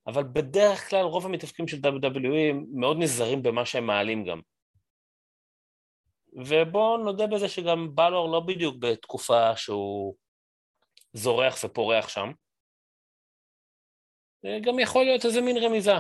[0.08, 4.42] אבל בדרך כלל רוב המתאבקים של WWE מאוד נזהרים במה שהם מעלים גם.
[6.34, 10.16] ובואו נודה בזה שגם בלור לא בדיוק בתקופה שהוא
[11.14, 12.32] זורח ופורח שם.
[14.62, 15.92] גם יכול להיות איזה מין רמיזה.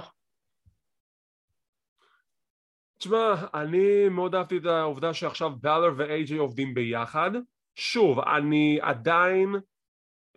[2.98, 7.32] תשמע, אני מאוד אהבתי את העובדה שעכשיו בלר ואיי-ג'יי עובדים ביחד.
[7.76, 9.56] שוב, אני עדיין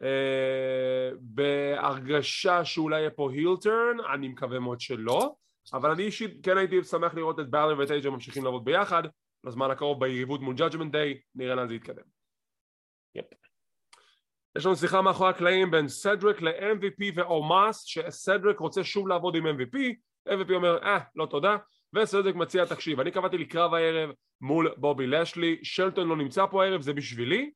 [0.03, 5.34] אה, בהרגשה שאולי יהיה פה הילטרן, אני מקווה מאוד שלא,
[5.72, 9.03] אבל אני אישית כן הייתי שמח לראות את בלר ואת איי-ג'יי ממשיכים לעבוד ביחד,
[9.45, 12.03] לזמן הקרוב ביריבות מול Judgment Day, נראה לאן זה יתקדם.
[13.14, 13.24] יפ.
[14.59, 19.76] יש לנו שיחה מאחורי הקלעים בין סדריק ל-MVP ואומאס שסדריק רוצה שוב לעבוד עם MVP
[20.28, 21.57] MVP אומר אה לא תודה.
[21.95, 26.64] וסדריק מציע תקשיב אני קבעתי לי קרב הערב מול בובי לשלי שלטון לא נמצא פה
[26.64, 27.51] הערב זה בשבילי.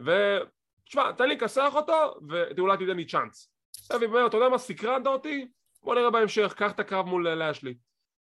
[0.00, 2.14] ותשמע תן לי לכסח אותו
[2.56, 3.52] ואולי תיתן לי צ'אנס.
[3.92, 5.46] MVP אומר אתה יודע מה סקרנת אותי?
[5.82, 7.74] בוא נראה בהמשך קח את הקרב מול לשלי.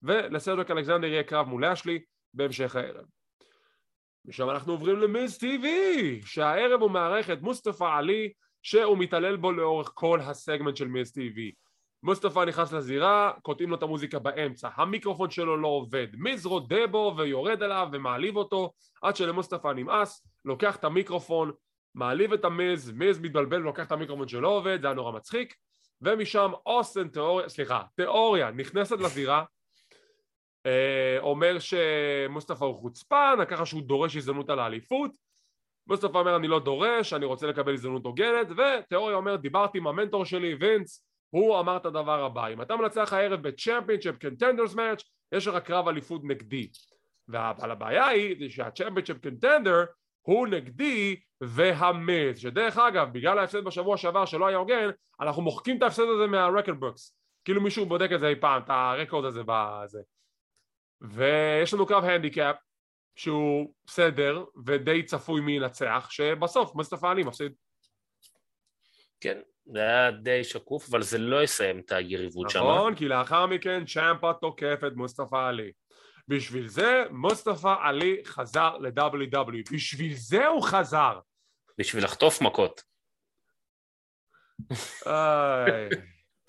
[0.04, 2.00] ולסדריק אלכסנדר יהיה קרב מול לשלי
[2.34, 3.06] בהמשך הערב.
[4.26, 9.92] משם אנחנו עוברים למיז טיווי שהערב הוא מארח את מוסטפא עלי שהוא מתעלל בו לאורך
[9.94, 11.52] כל הסגמנט של מיז טיווי.
[12.04, 17.14] מוסטפא נכנס לזירה, קוטעים לו את המוזיקה באמצע, המיקרופון שלו לא עובד, מיז רודה בו
[17.18, 21.52] ויורד עליו ומעליב אותו עד שלמוסטפא נמאס, לוקח את המיקרופון,
[21.96, 25.56] מעליב את המיז, מיז מתבלבל ולוקח את המיקרופון שלא עובד, זה היה נורא מצחיק.
[26.02, 29.44] ומשם אוסטן תיאוריה, סליחה, תיאוריה נכנסת לזירה
[31.20, 35.12] אומר שמוסטפא הוא חוצפן, ככה שהוא דורש הזדמנות על האליפות.
[35.88, 40.26] מוסטפא אומר אני לא דורש, אני רוצה לקבל הזדמנות הוגנת ותיאוריה אומר דיברתי עם המנטור
[40.26, 45.48] שלי וינס הוא אמר את הדבר הבא אם אתה מנצח הערב בצ'מפיונצ'יפ קנטנדרס מאץ' יש
[45.48, 46.68] לך קרב אליפות נגדי
[47.30, 49.86] אבל הבעיה היא שה championship contender
[50.22, 54.90] הוא נגד דה מיז שדרך אגב בגלל ההפסד בשבוע שעבר שלא היה הוגן
[55.22, 57.16] אנחנו מוחקים את ההפסד הזה מה record books
[57.46, 60.00] כאילו מישהו בודק את זה אי פעם את ה record הזה בזה
[61.02, 62.56] ויש לנו קרב הנדיקאפ
[63.16, 67.52] שהוא בסדר ודי צפוי מי ינצח, שבסוף מוסטפא עלי מפסיד.
[69.22, 72.60] כן, זה היה די שקוף, אבל זה לא יסיים את היריבות שם.
[72.60, 75.72] נכון, כי לאחר מכן צ'אמפה תוקף את מוסטפא עלי.
[76.28, 79.74] בשביל זה מוסטפא עלי חזר ל-WW.
[79.74, 81.20] בשביל זה הוא חזר.
[81.78, 82.84] בשביל לחטוף מכות.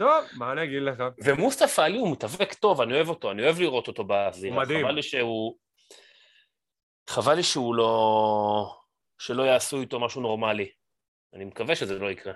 [0.00, 1.02] טוב, מה אני אגיד לך?
[1.24, 4.54] ומוסטפא עלי הוא מתאבק טוב, אני אוהב אותו, אני אוהב לראות אותו בזירה.
[4.54, 4.84] הוא מדהים.
[4.84, 5.56] חבל לי שהוא...
[7.08, 8.76] חבל לי שהוא לא...
[9.18, 10.70] שלא יעשו איתו משהו נורמלי.
[11.34, 12.32] אני מקווה שזה לא יקרה.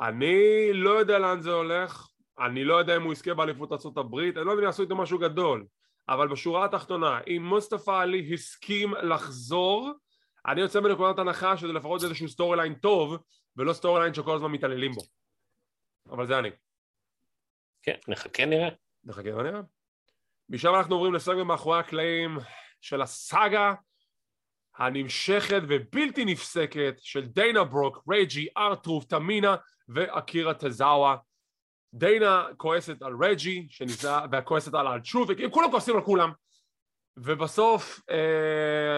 [0.00, 2.08] אני לא יודע לאן זה הולך,
[2.38, 5.18] אני לא יודע אם הוא יזכה באליפות ארה"ב, אני לא יודע אם יעשו איתו משהו
[5.18, 5.66] גדול,
[6.08, 9.90] אבל בשורה התחתונה, אם מוסטפא עלי הסכים לחזור,
[10.46, 13.16] אני יוצא מנקודת הנחה שזה לפחות איזשהו storyline טוב,
[13.56, 15.19] ולא storyline שכל הזמן מתעללים בו.
[16.08, 16.50] אבל זה אני.
[17.82, 18.68] כן, נחכה נראה.
[19.04, 19.60] נחכה ונראה.
[20.48, 22.38] משם אנחנו עוברים לסגמנט מאחורי הקלעים
[22.80, 23.74] של הסאגה
[24.76, 29.56] הנמשכת ובלתי נפסקת של דיינה ברוק, רג'י, אר-טרות', תמינה
[29.88, 31.16] ואקירה טזאווה.
[31.94, 36.32] דיינה כועסת על רג'י, שניסה, וכועסת על ארטרוף, כולם כועסים על כולם.
[37.16, 38.00] ובסוף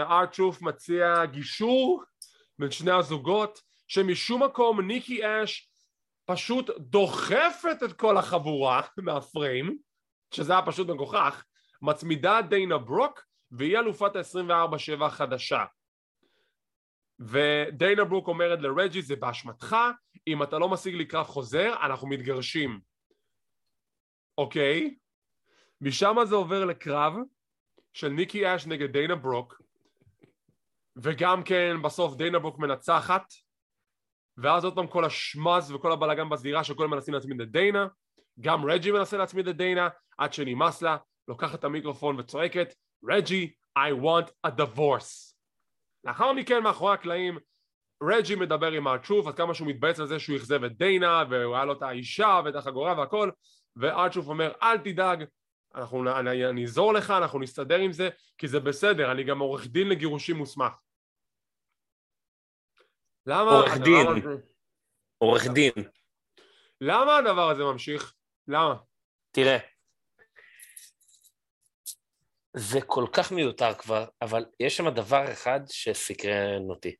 [0.03, 2.03] ארטרוף מציע גישור
[2.59, 5.72] בין שני הזוגות, שמשום מקום ניקי אש
[6.25, 9.79] פשוט דוחפת את כל החבורה מהפריים,
[10.35, 11.45] שזה היה פשוט מגוחך,
[11.83, 15.65] מצמידה דיינה ברוק והיא אלופת ה-24-7 החדשה.
[17.21, 19.77] ודיינה ברוק אומרת לרג'י זה באשמתך,
[20.27, 22.81] אם אתה לא משיג לי קרב חוזר אנחנו מתגרשים.
[24.39, 24.97] אוקיי?
[25.81, 27.13] משם זה עובר לקרב
[27.93, 29.63] של ניקי אש נגד דיינה ברוק
[30.97, 33.33] וגם כן בסוף דיינה ברוק מנצחת
[34.39, 37.87] ואז עוד פעם כל השמז וכל הבלאגן בזירה שכולם מנסים להצמיד את דיינה
[38.41, 40.97] גם רג'י מנסה להצמיד את דיינה עד שנמאס לה,
[41.29, 42.75] לוקחת את המיקרופון וצועקת
[43.09, 45.35] רג'י, I want a divorce.
[46.05, 47.39] לאחר מכן מאחורי הקלעים
[48.03, 51.55] רג'י מדבר עם הארטרוף עד כמה שהוא מתבאס על זה שהוא אכזב את דיינה והוא
[51.55, 53.31] היה לו את האישה ואת החגורה והכל
[53.77, 55.25] וארטרוף אומר אל תדאג
[55.75, 58.09] אנחנו, אני, אעזור לך, אנחנו נסתדר עם זה
[58.39, 60.73] כי זה בסדר, אני גם עורך דין לגירושים מוסמך
[63.27, 64.43] למה עורך דין, הזה...
[65.19, 65.73] עורך דין.
[66.81, 68.15] למה הדבר הזה ממשיך?
[68.49, 68.75] למה?
[69.31, 69.59] תראה,
[72.57, 76.97] זה כל כך מיותר כבר, אבל יש שם דבר אחד שסקרן אותי.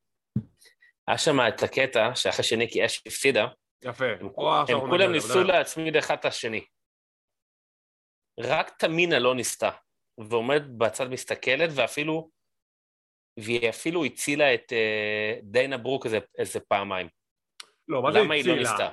[1.09, 3.47] היה שם את הקטע שאחרי שניקי אש הפסידה,
[3.85, 4.05] יפה.
[4.21, 4.27] הם,
[4.69, 6.65] הם כולם ניסו להצמיד אחד את השני.
[8.41, 9.71] רק תמינה לא ניסתה,
[10.19, 12.31] ועומדת בצד מסתכלת, ואפילו
[13.37, 17.09] והיא אפילו הצילה את uh, דיינה ברוק איזה, איזה פעמיים.
[17.89, 18.25] לא, מה זה הצילה?
[18.25, 18.89] למה היא לא ניסתה?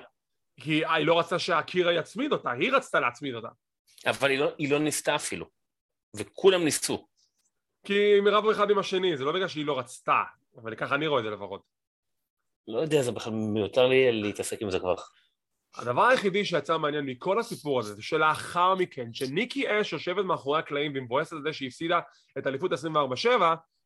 [0.59, 3.49] כי היא לא רצתה שאקירה יצמיד אותה, היא רצתה להצמיד אותה.
[4.05, 5.45] אבל היא לא, היא לא ניסתה אפילו,
[6.15, 7.07] וכולם ניסו.
[7.85, 10.23] כי הם רבו אחד עם השני, זה לא בגלל שהיא לא רצתה,
[10.55, 11.61] אבל ככה אני רואה את זה לפחות.
[12.67, 14.95] לא יודע, זה בכלל מיותר לי להתעסק עם זה כבר.
[15.75, 20.91] הדבר היחידי שיצא מעניין מכל הסיפור הזה זה שלאחר מכן, שניקי אש יושבת מאחורי הקלעים
[20.95, 21.99] ומבואסת על זה שהיא הפסידה
[22.37, 22.75] את אליפות 24-7,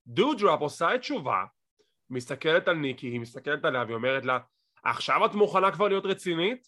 [0.08, 1.44] דודרופ עושה את תשובה,
[2.10, 4.40] מסתכלת על ניקי, היא מסתכלת עליה והיא אומרת לה
[4.84, 6.68] עכשיו את מוכנה כבר להיות רצינית?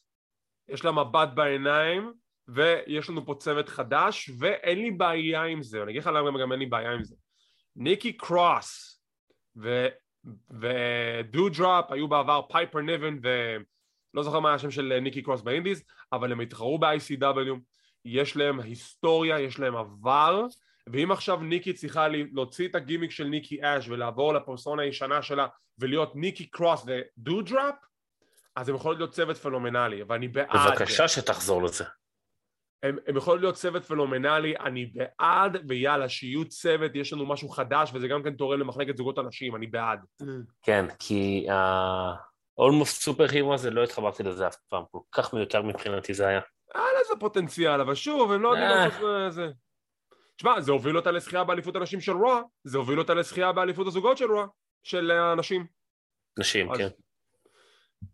[0.70, 2.14] יש לה מבט בעיניים
[2.48, 6.52] ויש לנו פה צוות חדש ואין לי בעיה עם זה, אני אגיד לך למה גם
[6.52, 7.16] אין לי בעיה עם זה.
[7.76, 9.02] ניקי קרוס
[10.50, 15.84] ודודרופ היו בעבר פייפר ניבן ולא זוכר מה השם של ניקי קרוס באינדיז
[16.14, 17.60] אבל הם התחרו ב-ICW
[18.06, 20.46] יש להם היסטוריה, יש להם עבר
[20.90, 25.48] ואם עכשיו ניקי צריכה להוציא את הגימיק של ניקי אש ולעבור לפרסונה הישנה שלה
[25.80, 27.76] ולהיות ניקי קרוס ודו-דראפ
[28.56, 31.84] אז הם יכולים להיות צוות פנומנלי ואני בעד בבקשה שתחזור לזה
[32.86, 37.92] הם, הם יכולים להיות צוות פנומנלי, אני בעד, ויאללה, שיהיו צוות, יש לנו משהו חדש,
[37.94, 40.00] וזה גם כן תורם למחלקת זוגות אנשים, אני בעד.
[40.64, 41.48] כן, כי
[42.58, 46.40] אולמוסט סופר הירו הזה, לא התחברתי לזה אף פעם, כל כך מיותר מבחינתי זה היה.
[46.74, 48.86] היה לזה פוטנציאל, אבל שוב, הם לא יודעים אה.
[48.86, 49.48] לעשות זה.
[50.38, 54.18] תשמע, זה הוביל אותה לזכייה באליפות הנשים של רואו, זה הוביל אותה לזכייה באליפות הזוגות
[54.18, 54.48] של רואו,
[54.84, 55.66] של הנשים.
[56.40, 56.78] נשים, אז...
[56.78, 56.88] כן.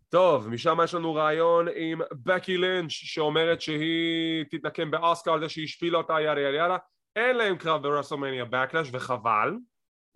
[0.08, 5.64] טוב, משם יש לנו ריאיון עם בקי לינץ' שאומרת שהיא תתנקם באסקה על זה שהיא
[5.64, 6.76] השפילה אותה יאללה יאללה יאללה
[7.16, 9.54] אין להם קרב ברסלמניה בקלאש וחבל,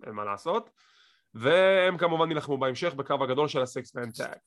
[0.05, 0.69] אין מה לעשות
[1.33, 4.37] והם כמובן נלחמו בהמשך בקרב הגדול של הסקס מן טאג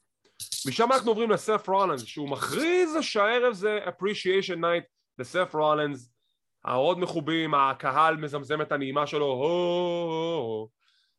[0.68, 4.84] משם אנחנו עוברים לסף רולנס שהוא מכריז שהערב זה appreciation night
[5.18, 6.12] לסף רולנס
[6.64, 10.68] העוד מחובים, הקהל מזמזם את הנעימה שלו,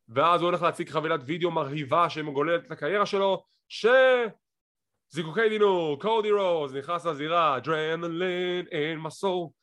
[0.10, 6.76] ואז הוא הולך להציג חבילת וידאו מרהיבה שמגוללת את הקריירה שלו, שזיקוקי דינור, קודי רוז,
[6.76, 9.54] נכנס לזירה, אדרנלין אין מסור,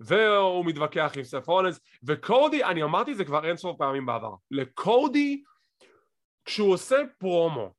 [0.00, 4.34] והוא מתווכח עם סף רולנס, וקודי, אני אמרתי את זה כבר אין סוף פעמים בעבר,
[4.50, 5.42] לקודי,
[6.44, 7.74] כשהוא עושה פרומו,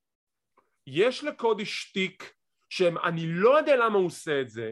[0.88, 2.34] יש לקודי שטיק,
[2.70, 4.72] שאני לא יודע למה הוא עושה את זה,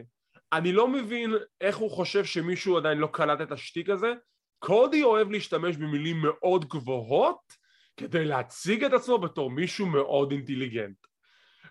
[0.52, 4.12] אני לא מבין איך הוא חושב שמישהו עדיין לא קלט את השטיק הזה,
[4.58, 7.52] קודי אוהב להשתמש במילים מאוד גבוהות
[7.96, 10.96] כדי להציג את עצמו בתור מישהו מאוד אינטליגנט.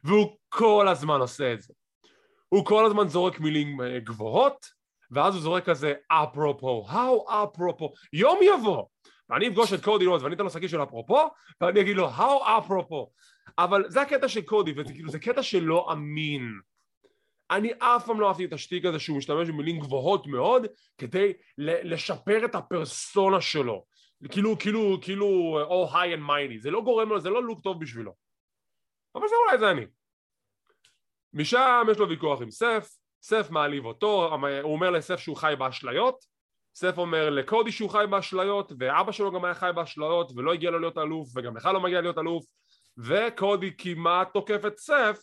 [0.03, 1.73] והוא כל הזמן עושה את זה.
[2.49, 4.65] הוא כל הזמן זורק מילים אה, גבוהות
[5.11, 8.84] ואז הוא זורק כזה אפרופו, how אפרופו, יום יבוא
[9.30, 11.30] ואני אפגוש את קודי רוז ואני אתן לו שקית של אפרופו
[11.61, 13.11] ואני אגיד לו how אפרופו.
[13.57, 16.59] אבל זה הקטע של קודי וזה כאילו זה קטע שלא אמין
[17.51, 20.65] אני אף פעם לא אהבתי את השטיק הזה שהוא משתמש במילים גבוהות מאוד
[20.97, 23.85] כדי לשפר את הפרסונה שלו.
[24.31, 26.61] כאילו כאילו כאילו all high and mighty.
[26.61, 28.13] זה לא גורם לו זה לא לוק טוב בשבילו.
[29.15, 29.85] אבל זה אולי זה אני.
[31.33, 32.89] משם יש לו ויכוח עם סף.
[33.21, 36.25] סף מעליב אותו הוא אומר לסף שהוא חי באשליות.
[36.75, 40.79] סף אומר לקודי שהוא חי באשליות ואבא שלו גם היה חי באשליות ולא הגיע לו
[40.79, 42.45] להיות אלוף וגם לך לא מגיע להיות אלוף.
[42.97, 45.19] וקודי כמעט תוקף את סף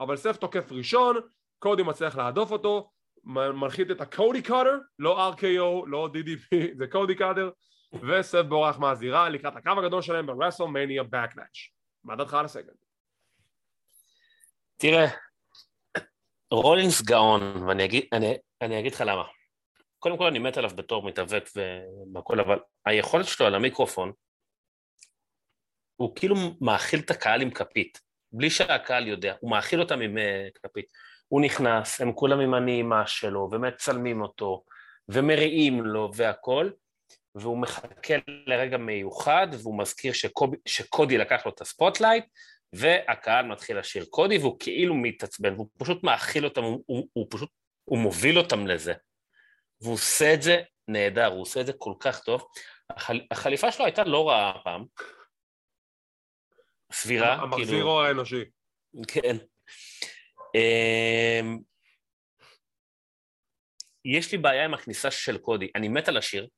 [0.00, 1.16] אבל סף תוקף ראשון
[1.58, 2.90] קודי מצליח להדוף אותו,
[3.24, 7.50] מנחית את הקודי קאטר, לא RKO, לא DDP, זה קודי קאטר,
[7.92, 11.56] וסף בורח מהזירה לקראת הקרב הגדול שלהם ברסלמניה Backlash.
[12.04, 12.84] מה דעתך על הסגמנט?
[14.76, 15.06] תראה,
[16.50, 19.24] רולינס גאון, ואני אגיד, אני, אני אגיד לך למה.
[19.98, 21.48] קודם כל אני מת עליו בתור מתאבק
[22.14, 24.12] והכל, אבל היכולת שלו על המיקרופון,
[25.96, 28.00] הוא כאילו מאכיל את הקהל עם כפית,
[28.32, 30.86] בלי שהקהל יודע, הוא מאכיל אותם עם אה, כפית.
[31.28, 34.64] הוא נכנס, הם כולם עם הנעימה שלו, ומצלמים אותו,
[35.08, 36.70] ומריעים לו והכל,
[37.34, 38.14] והוא מחכה
[38.46, 42.24] לרגע מיוחד, והוא מזכיר שקוב, שקודי לקח לו את ה spotlight,
[42.72, 47.50] והקהל מתחיל לשיר קודי, והוא כאילו מתעצבן, והוא פשוט מאכיל אותם, הוא, הוא, הוא פשוט,
[47.84, 48.94] הוא מוביל אותם לזה.
[49.80, 52.46] והוא עושה את זה נהדר, הוא עושה את זה כל כך טוב.
[52.90, 54.84] החל, החליפה שלו הייתה לא רעה הפעם.
[56.92, 57.56] סבירה, כאילו...
[57.56, 58.44] המחזירו האנושי.
[59.08, 59.36] כן.
[60.56, 61.58] אמ,
[64.04, 66.48] יש לי בעיה עם הכניסה של קודי, אני מת על השיר.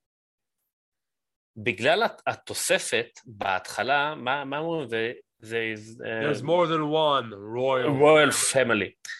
[1.56, 4.88] בגלל התוספת בהתחלה, מה אומרים?
[4.88, 5.12] זה...
[5.38, 5.72] זה...
[6.22, 8.00] There's more than one royal.
[8.00, 9.10] royal family.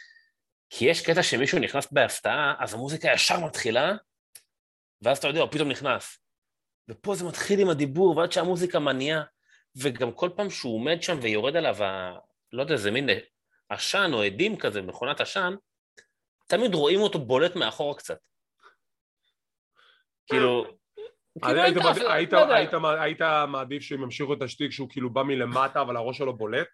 [0.70, 3.92] כי יש קטע שמישהו נכנס בהפתעה, אז המוזיקה ישר מתחילה,
[5.02, 6.18] ואז אתה יודע, הוא פתאום נכנס.
[6.88, 9.22] ופה זה מתחיל עם הדיבור, ועד שהמוזיקה מניעה,
[9.76, 12.18] וגם כל פעם שהוא עומד שם ויורד עליו, ה...
[12.52, 13.08] לא יודע, זה מין
[13.68, 15.54] עשן או עדים כזה, מכונת עשן,
[16.46, 18.18] תמיד רואים אותו בולט מאחורה קצת.
[20.26, 20.64] כאילו...
[21.42, 21.60] כאילו
[23.00, 26.68] היית מעדיף שהם ימשיכו את השטיק שהוא כאילו בא מלמטה אבל הראש שלו בולט?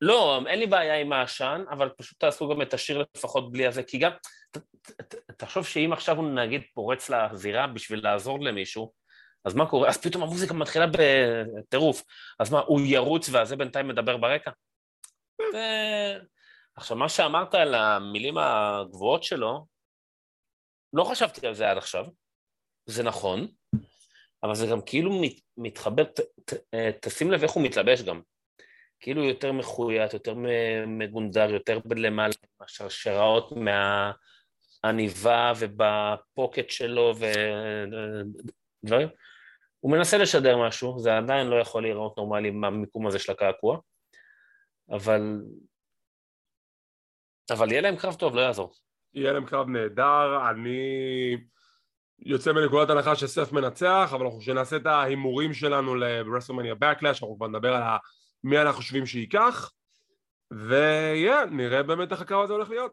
[0.00, 3.82] לא, אין לי בעיה עם העשן, אבל פשוט תעשו גם את השיר לפחות בלי הזה,
[3.82, 4.10] כי גם,
[5.36, 8.92] תחשוב שאם עכשיו הוא נגיד פורץ לזירה בשביל לעזור למישהו,
[9.44, 9.88] אז מה קורה?
[9.88, 12.02] אז פתאום המוזיקה מתחילה בטירוף,
[12.38, 14.50] אז מה, הוא ירוץ ואז זה בינתיים מדבר ברקע?
[16.76, 19.66] עכשיו, מה שאמרת על המילים הגבוהות שלו,
[20.92, 22.06] לא חשבתי על זה עד עכשיו,
[22.86, 23.46] זה נכון,
[24.42, 28.20] אבל זה גם כאילו מת, מתחבר, ת, ת, אה, תשים לב איך הוא מתלבש גם.
[29.00, 30.34] כאילו יותר מחויית, יותר
[30.86, 33.52] מגונדר, יותר למעלה, השרשראות
[34.84, 37.14] מהעניבה ובפוקט שלו
[38.84, 39.08] ודברים.
[39.80, 43.78] הוא מנסה לשדר משהו, זה עדיין לא יכול להיראות נורמלי מהמיקום הזה של הקעקוע.
[44.90, 45.42] אבל...
[47.50, 48.72] אבל יהיה להם קרב טוב, לא יעזור.
[49.14, 50.78] יהיה להם קרב נהדר, אני
[52.18, 57.48] יוצא מנקודת הנחה שסף מנצח, אבל אנחנו כשנעשה את ההימורים שלנו לרסלמניה Backlash, אנחנו כבר
[57.48, 57.82] נדבר על
[58.44, 59.70] מי אנחנו חושבים שייקח,
[60.50, 62.92] ויהיה, נראה באמת איך הקרב הזה הולך להיות.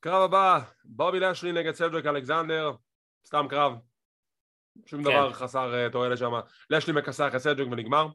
[0.00, 2.72] קרב הבא, בובי לשלי נגד סדריק אלכזנדר,
[3.26, 3.72] סתם קרב,
[4.86, 5.10] שום כן.
[5.10, 6.32] דבר חסר uh, תועלת שם,
[6.70, 8.08] לשלי מכסח את סדריק ונגמר.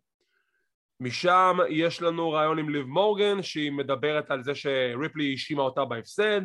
[1.00, 6.42] משם יש לנו רעיון עם ליב מורגן שהיא מדברת על זה שריפלי האשימה אותה בהפסד.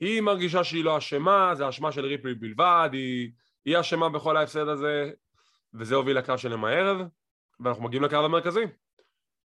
[0.00, 3.30] היא מרגישה שהיא לא אשמה, זה אשמה של ריפלי בלבד, היא,
[3.64, 5.10] היא אשמה בכל ההפסד הזה
[5.74, 6.98] וזה הוביל לקרב שלהם הערב
[7.60, 8.64] ואנחנו מגיעים לקרב המרכזי.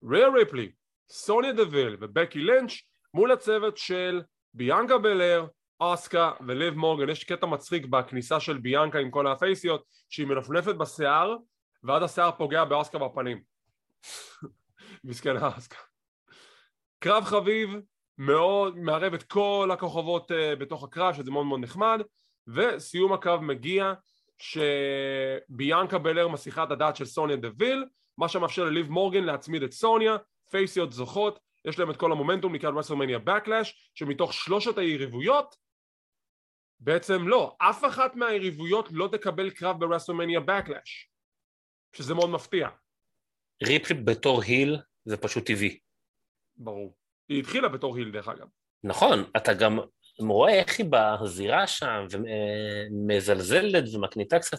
[0.09, 0.71] ריאל ריפלי,
[1.09, 2.73] סוניה דוויל ובקי לינץ'
[3.13, 4.21] מול הצוות של
[4.53, 5.45] ביאנקה בלר,
[5.79, 7.09] אוסקה וליב מורגן.
[7.09, 11.35] יש קטע מצחיק בכניסה של ביאנקה עם כל הפייסיות שהיא מנפנפת בשיער
[11.83, 13.52] ואז השיער פוגע באוסקה בפנים
[15.03, 15.77] מסכן האסקה.
[16.99, 17.69] קרב חביב,
[18.17, 22.01] מאוד מערב את כל הכוכבות uh, בתוך הקרב, שזה מאוד מאוד נחמד,
[22.47, 23.93] וסיום הקרב מגיע
[24.37, 27.85] שביאנקה בלר מסיחה את הדעת של סוניה דוויל,
[28.17, 30.17] מה שמאפשר לליב מורגן להצמיד את סוניה,
[30.51, 35.55] פייסיות זוכות, יש להם את כל המומנטום לקראת רסלמניה Backlash, שמתוך שלושת היריבויות,
[36.79, 41.09] בעצם לא, אף אחת מהיריבויות לא תקבל קרב ברסלמניה בקלאש,
[41.95, 42.69] שזה מאוד מפתיע.
[43.63, 45.79] ריפלי בתור היל זה פשוט טבעי.
[46.55, 46.95] ברור.
[47.29, 48.47] היא התחילה בתור היל דרך אגב.
[48.83, 49.79] נכון, אתה גם
[50.19, 54.57] רואה איך היא בזירה שם ומזלזלת ומקניטה קצת.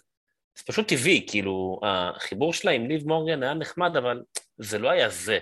[0.57, 4.23] זה פשוט טבעי, כאילו, החיבור שלה עם ליב מורגן היה נחמד, אבל
[4.59, 5.39] זה לא היה זה.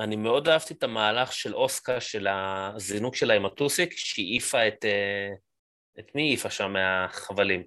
[0.00, 4.84] אני מאוד אהבתי את המהלך של אוסקה, של הזינוק שלה עם הטוסיק, שהיא העיפה את...
[4.84, 5.28] אה,
[5.98, 7.64] את מי העיפה שם מהחבלים?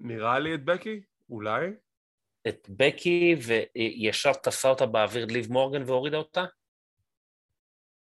[0.00, 1.00] נראה לי את בקי,
[1.30, 1.66] אולי.
[2.48, 6.44] את בקי, וישר תפסה אותה באוויר ליב מורגן והורידה אותה.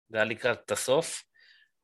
[0.09, 1.23] זה היה לקראת הסוף.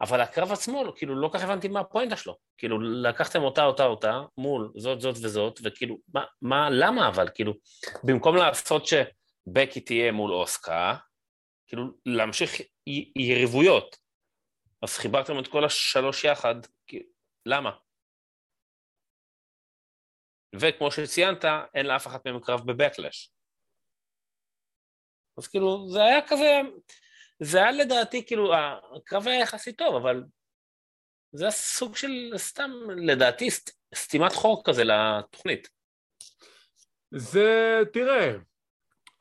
[0.01, 2.37] אבל הקרב עצמו, כאילו, לא כך הבנתי מה הפואנטה שלו.
[2.57, 7.29] כאילו, לקחתם אותה, אותה, אותה, מול זאת, זאת וזאת, וכאילו, מה, מה, למה אבל?
[7.35, 7.53] כאילו,
[8.03, 10.95] במקום לעשות שבקי תהיה מול אוסקה,
[11.67, 13.97] כאילו, להמשיך י- יריבויות.
[14.81, 16.55] אז חיברתם את כל השלוש יחד,
[16.87, 17.05] כאילו,
[17.45, 17.71] למה?
[20.59, 21.45] וכמו שציינת,
[21.75, 23.31] אין לאף אחת מהם קרב בבקלאש.
[25.37, 26.61] אז כאילו, זה היה כזה,
[27.39, 28.53] זה היה לדעתי, כאילו,
[28.97, 30.23] הקרב היה יחסית טוב, אבל
[31.31, 33.49] זה היה סוג של, סתם, לדעתי,
[33.95, 35.69] סתימת חור כזה לתוכנית.
[37.11, 38.33] זה, תראה,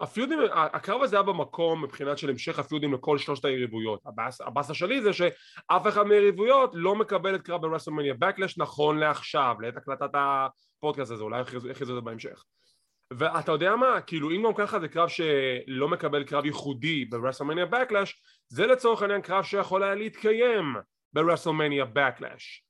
[0.01, 4.01] הפיודים, הקרב הזה היה במקום מבחינת של המשך הפיודים לכל שלושת היריבויות.
[4.41, 9.77] הבאסה שלי זה שאף אחד מהיריבויות לא מקבל את קרב ברסלמניה Backlash נכון לעכשיו, לעת
[9.77, 10.15] הקלטת
[10.83, 12.45] הפודקאסט הזה, אולי יכריזו את זה בהמשך.
[13.13, 18.23] ואתה יודע מה, כאילו אם גם ככה זה קרב שלא מקבל קרב ייחודי ברסלמניה Backlash,
[18.49, 20.75] זה לצורך העניין קרב שיכול היה להתקיים
[21.13, 22.65] ברסלמניה Backlash.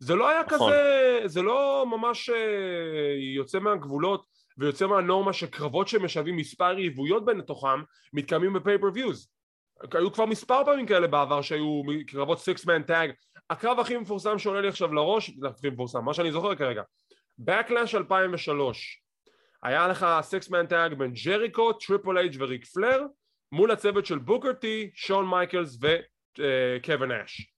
[0.00, 0.72] זה לא היה נכון.
[0.72, 4.26] כזה, זה לא ממש אה, יוצא מהגבולות
[4.58, 9.28] ויוצא מהנורמה שקרבות שמשלבים מספר יריבויות בין תוכם מתקיימים ב pay-per-views.
[9.92, 13.10] היו כבר מספר פעמים כאלה בעבר שהיו קרבות six man tag.
[13.50, 16.82] הקרב הכי מפורסם שעולה לי עכשיו לראש, זה הכי מפורסם, מה שאני זוכר כרגע,
[17.46, 19.02] Backlash 2003
[19.62, 23.02] היה לך six man tag בין ג'ריקו, טריפל אייג' וריק פלייר
[23.52, 27.52] מול הצוות של בוקר טי, שון מייקלס וקווין נאש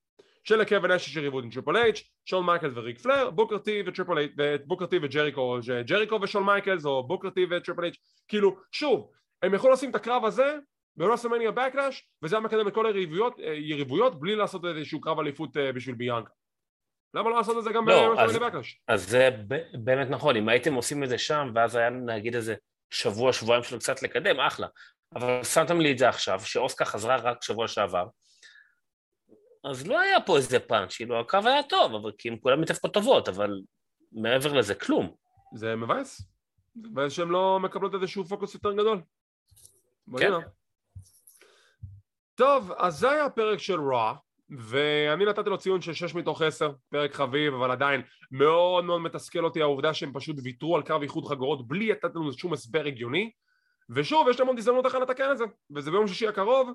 [0.45, 4.31] שלקווין נאש יש יריבות עם טריפל אייג', שון מייקלס וריק פלייר, בוקר טי וטריפל אייג',
[4.67, 7.95] בוקר טי וג'ריקו, ג'ריקו ושון מייקלס או בוקר טי וטריפל אייג',
[8.29, 9.11] כאילו שוב,
[9.43, 10.59] הם יכולו לשים את הקרב הזה
[10.97, 15.73] ברסלמניה Backlash וזה היה מקדם את כל היריבויות, אה, בלי לעשות איזשהו קרב אליפות אה,
[15.73, 16.31] בשביל ביאנקה
[17.15, 18.81] למה לא לעשות את זה גם לא, ברסלמניה Backlash?
[18.89, 19.29] אז זה
[19.85, 22.55] באמת נכון, אם הייתם עושים את זה שם ואז היה נגיד איזה
[22.91, 24.67] שבוע שבועיים שלו קצת לקדם, אחלה
[25.15, 28.07] אבל שמתם לי את זה עכשיו, שאוסקה חזרה רק שבוע שעבר
[29.65, 32.95] אז לא היה פה איזה פאנץ', כאילו הקרב היה טוב, אבל כי הם כולם מתאפקות
[32.95, 33.61] טובות, אבל
[34.13, 35.15] מעבר לזה כלום.
[35.55, 36.23] זה מבאס.
[36.83, 39.03] זה מבאס שהם לא מקבלות איזשהו פוקוס יותר גדול.
[40.19, 40.33] כן.
[42.35, 44.17] טוב, אז זה היה הפרק של רוע,
[44.59, 49.45] ואני נתתי לו ציון של 6 מתוך 10, פרק חביב, אבל עדיין מאוד מאוד מתסכל
[49.45, 53.31] אותי העובדה שהם פשוט ויתרו על קרב איחוד חגורות בלי לתת לנו שום הסבר הגיוני,
[53.91, 56.71] ושוב, יש להם עוד הזדמנות אחת לתקן את זה, וזה ביום שישי הקרוב,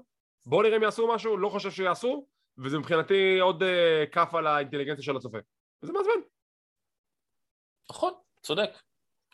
[0.46, 3.66] בואו נראה אם יעשו משהו, לא חושב שיעשו, וזה מבחינתי עוד uh,
[4.12, 5.38] כף על האינטליגנציה של הצופה.
[5.84, 6.12] וזה מעצבן.
[7.90, 8.70] נכון, צודק.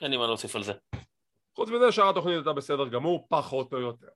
[0.02, 0.74] אין לי מה להוסיף על זה.
[1.56, 4.08] חוץ מזה שאר התוכנית הייתה בסדר גמור, פחות או יותר.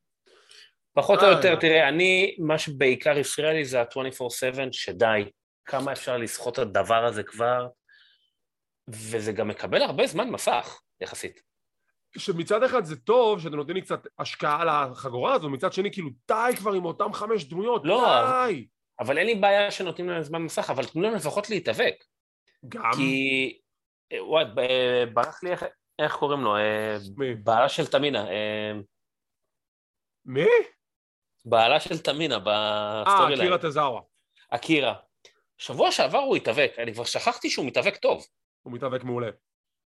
[0.95, 5.31] פחות או יותר, תראה, אני, מה שבעיקר הפריע לי זה ה-24/7, שדי,
[5.65, 7.67] כמה אפשר לסחוט את הדבר הזה כבר,
[8.87, 11.41] וזה גם מקבל הרבה זמן מסך, יחסית.
[12.17, 16.09] שמצד אחד זה טוב שאתם נותנים לי קצת השקעה על החגורה הזו, מצד שני כאילו
[16.27, 18.05] די כבר עם אותם חמש דמויות, לא,
[18.47, 18.67] די.
[18.99, 21.95] אבל אין לי בעיה שנותנים להם זמן מסך, אבל תנו להם לפחות להתאבק.
[22.69, 22.91] גם?
[22.95, 23.59] כי...
[24.11, 24.45] אה, וואי,
[25.13, 25.65] ברח לי איך,
[25.99, 26.55] איך קוראים לו?
[26.55, 27.35] אה, מי?
[27.35, 28.27] בעלה של תמינה.
[28.27, 28.71] אה,
[30.25, 30.45] מי?
[31.45, 33.39] בעלה של תמינה ב storyline.
[33.39, 34.01] אה, אקירה טזאווה.
[34.49, 34.95] אקירה.
[35.57, 38.25] שבוע שעבר הוא התאבק, אני כבר שכחתי שהוא מתאבק טוב.
[38.61, 39.29] הוא מתאבק מעולה.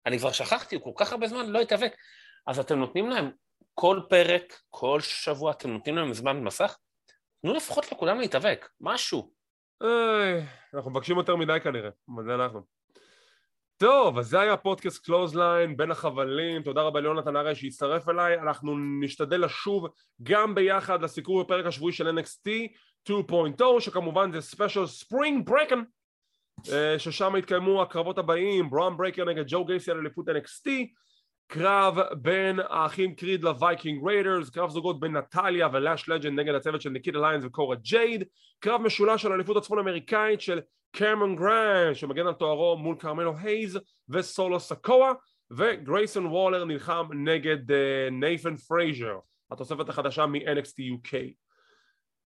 [0.05, 1.95] אני כבר שכחתי, הוא כל כך הרבה זמן לא התאבק.
[2.47, 3.31] אז אתם נותנים להם
[3.73, 6.77] כל פרק, כל שבוע, אתם נותנים להם זמן מסך,
[7.41, 9.31] תנו לפחות לכולם להתאבק, משהו.
[9.81, 12.78] איי, אנחנו מבקשים יותר מדי כנראה, אבל זה אנחנו.
[13.79, 18.77] טוב, אז זה היה פודקאסט קלוזליין בין החבלים, תודה רבה ליונתן הרי שהצטרף אליי, אנחנו
[19.01, 19.87] נשתדל לשוב
[20.23, 22.49] גם ביחד לסיקור בפרק השבועי של NXT
[23.09, 25.81] 2.0 שכמובן זה special Spring Breakin'
[26.97, 30.69] ששם התקיימו הקרבות הבאים, ברון ברייקר נגד ג'ו גייסי על אליפות NXT
[31.47, 36.89] קרב בין האחים קריד לווייקינג ריידרס, קרב זוגות בין נטליה ולאש לג'נד נגד הצוות של
[36.89, 38.23] ניקיטה ליינס וקורה ג'ייד,
[38.59, 40.59] קרב משולש על אליפות הצפון אמריקאית של
[40.91, 43.79] קמרון גריימס שמגן על תוארו מול קרמלו הייז
[44.09, 45.11] וסולו סיקואה
[45.51, 47.71] וגרייסון וולר נלחם נגד
[48.11, 49.19] נייתן uh, פרייזר,
[49.51, 51.15] התוספת החדשה מ-NXT UK.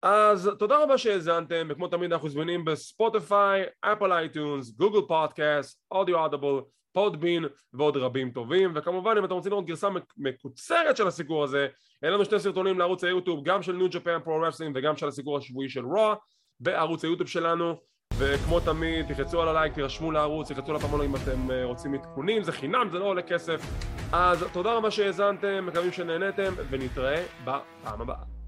[0.03, 6.63] אז תודה רבה שהאזנתם, וכמו תמיד אנחנו זמינים בספוטיפיי, אפל אייטיונס, גוגל פודקאסט, אודיבל,
[6.93, 11.69] פודבין ועוד רבים טובים, וכמובן אם אתם רוצים לראות גרסה מקוצרת של הסיקור הזה,
[12.03, 15.39] אין לנו שני סרטונים לערוץ היוטיוב, גם של ניו ג'פן פרו רסלינג וגם של הסיקור
[15.39, 16.15] השבועי של Raw,
[16.61, 17.75] בערוץ היוטיוב שלנו,
[18.19, 22.53] וכמו תמיד תחצו על הלייק, תירשמו לערוץ, תחצו לפעמון אם אתם אה, רוצים עדכונים, זה
[22.53, 23.61] חינם, זה לא עולה כסף,
[24.13, 28.40] אז תודה רבה שהאזנתם, מקווים שנהנתם, ונתראה בפעם הבאה.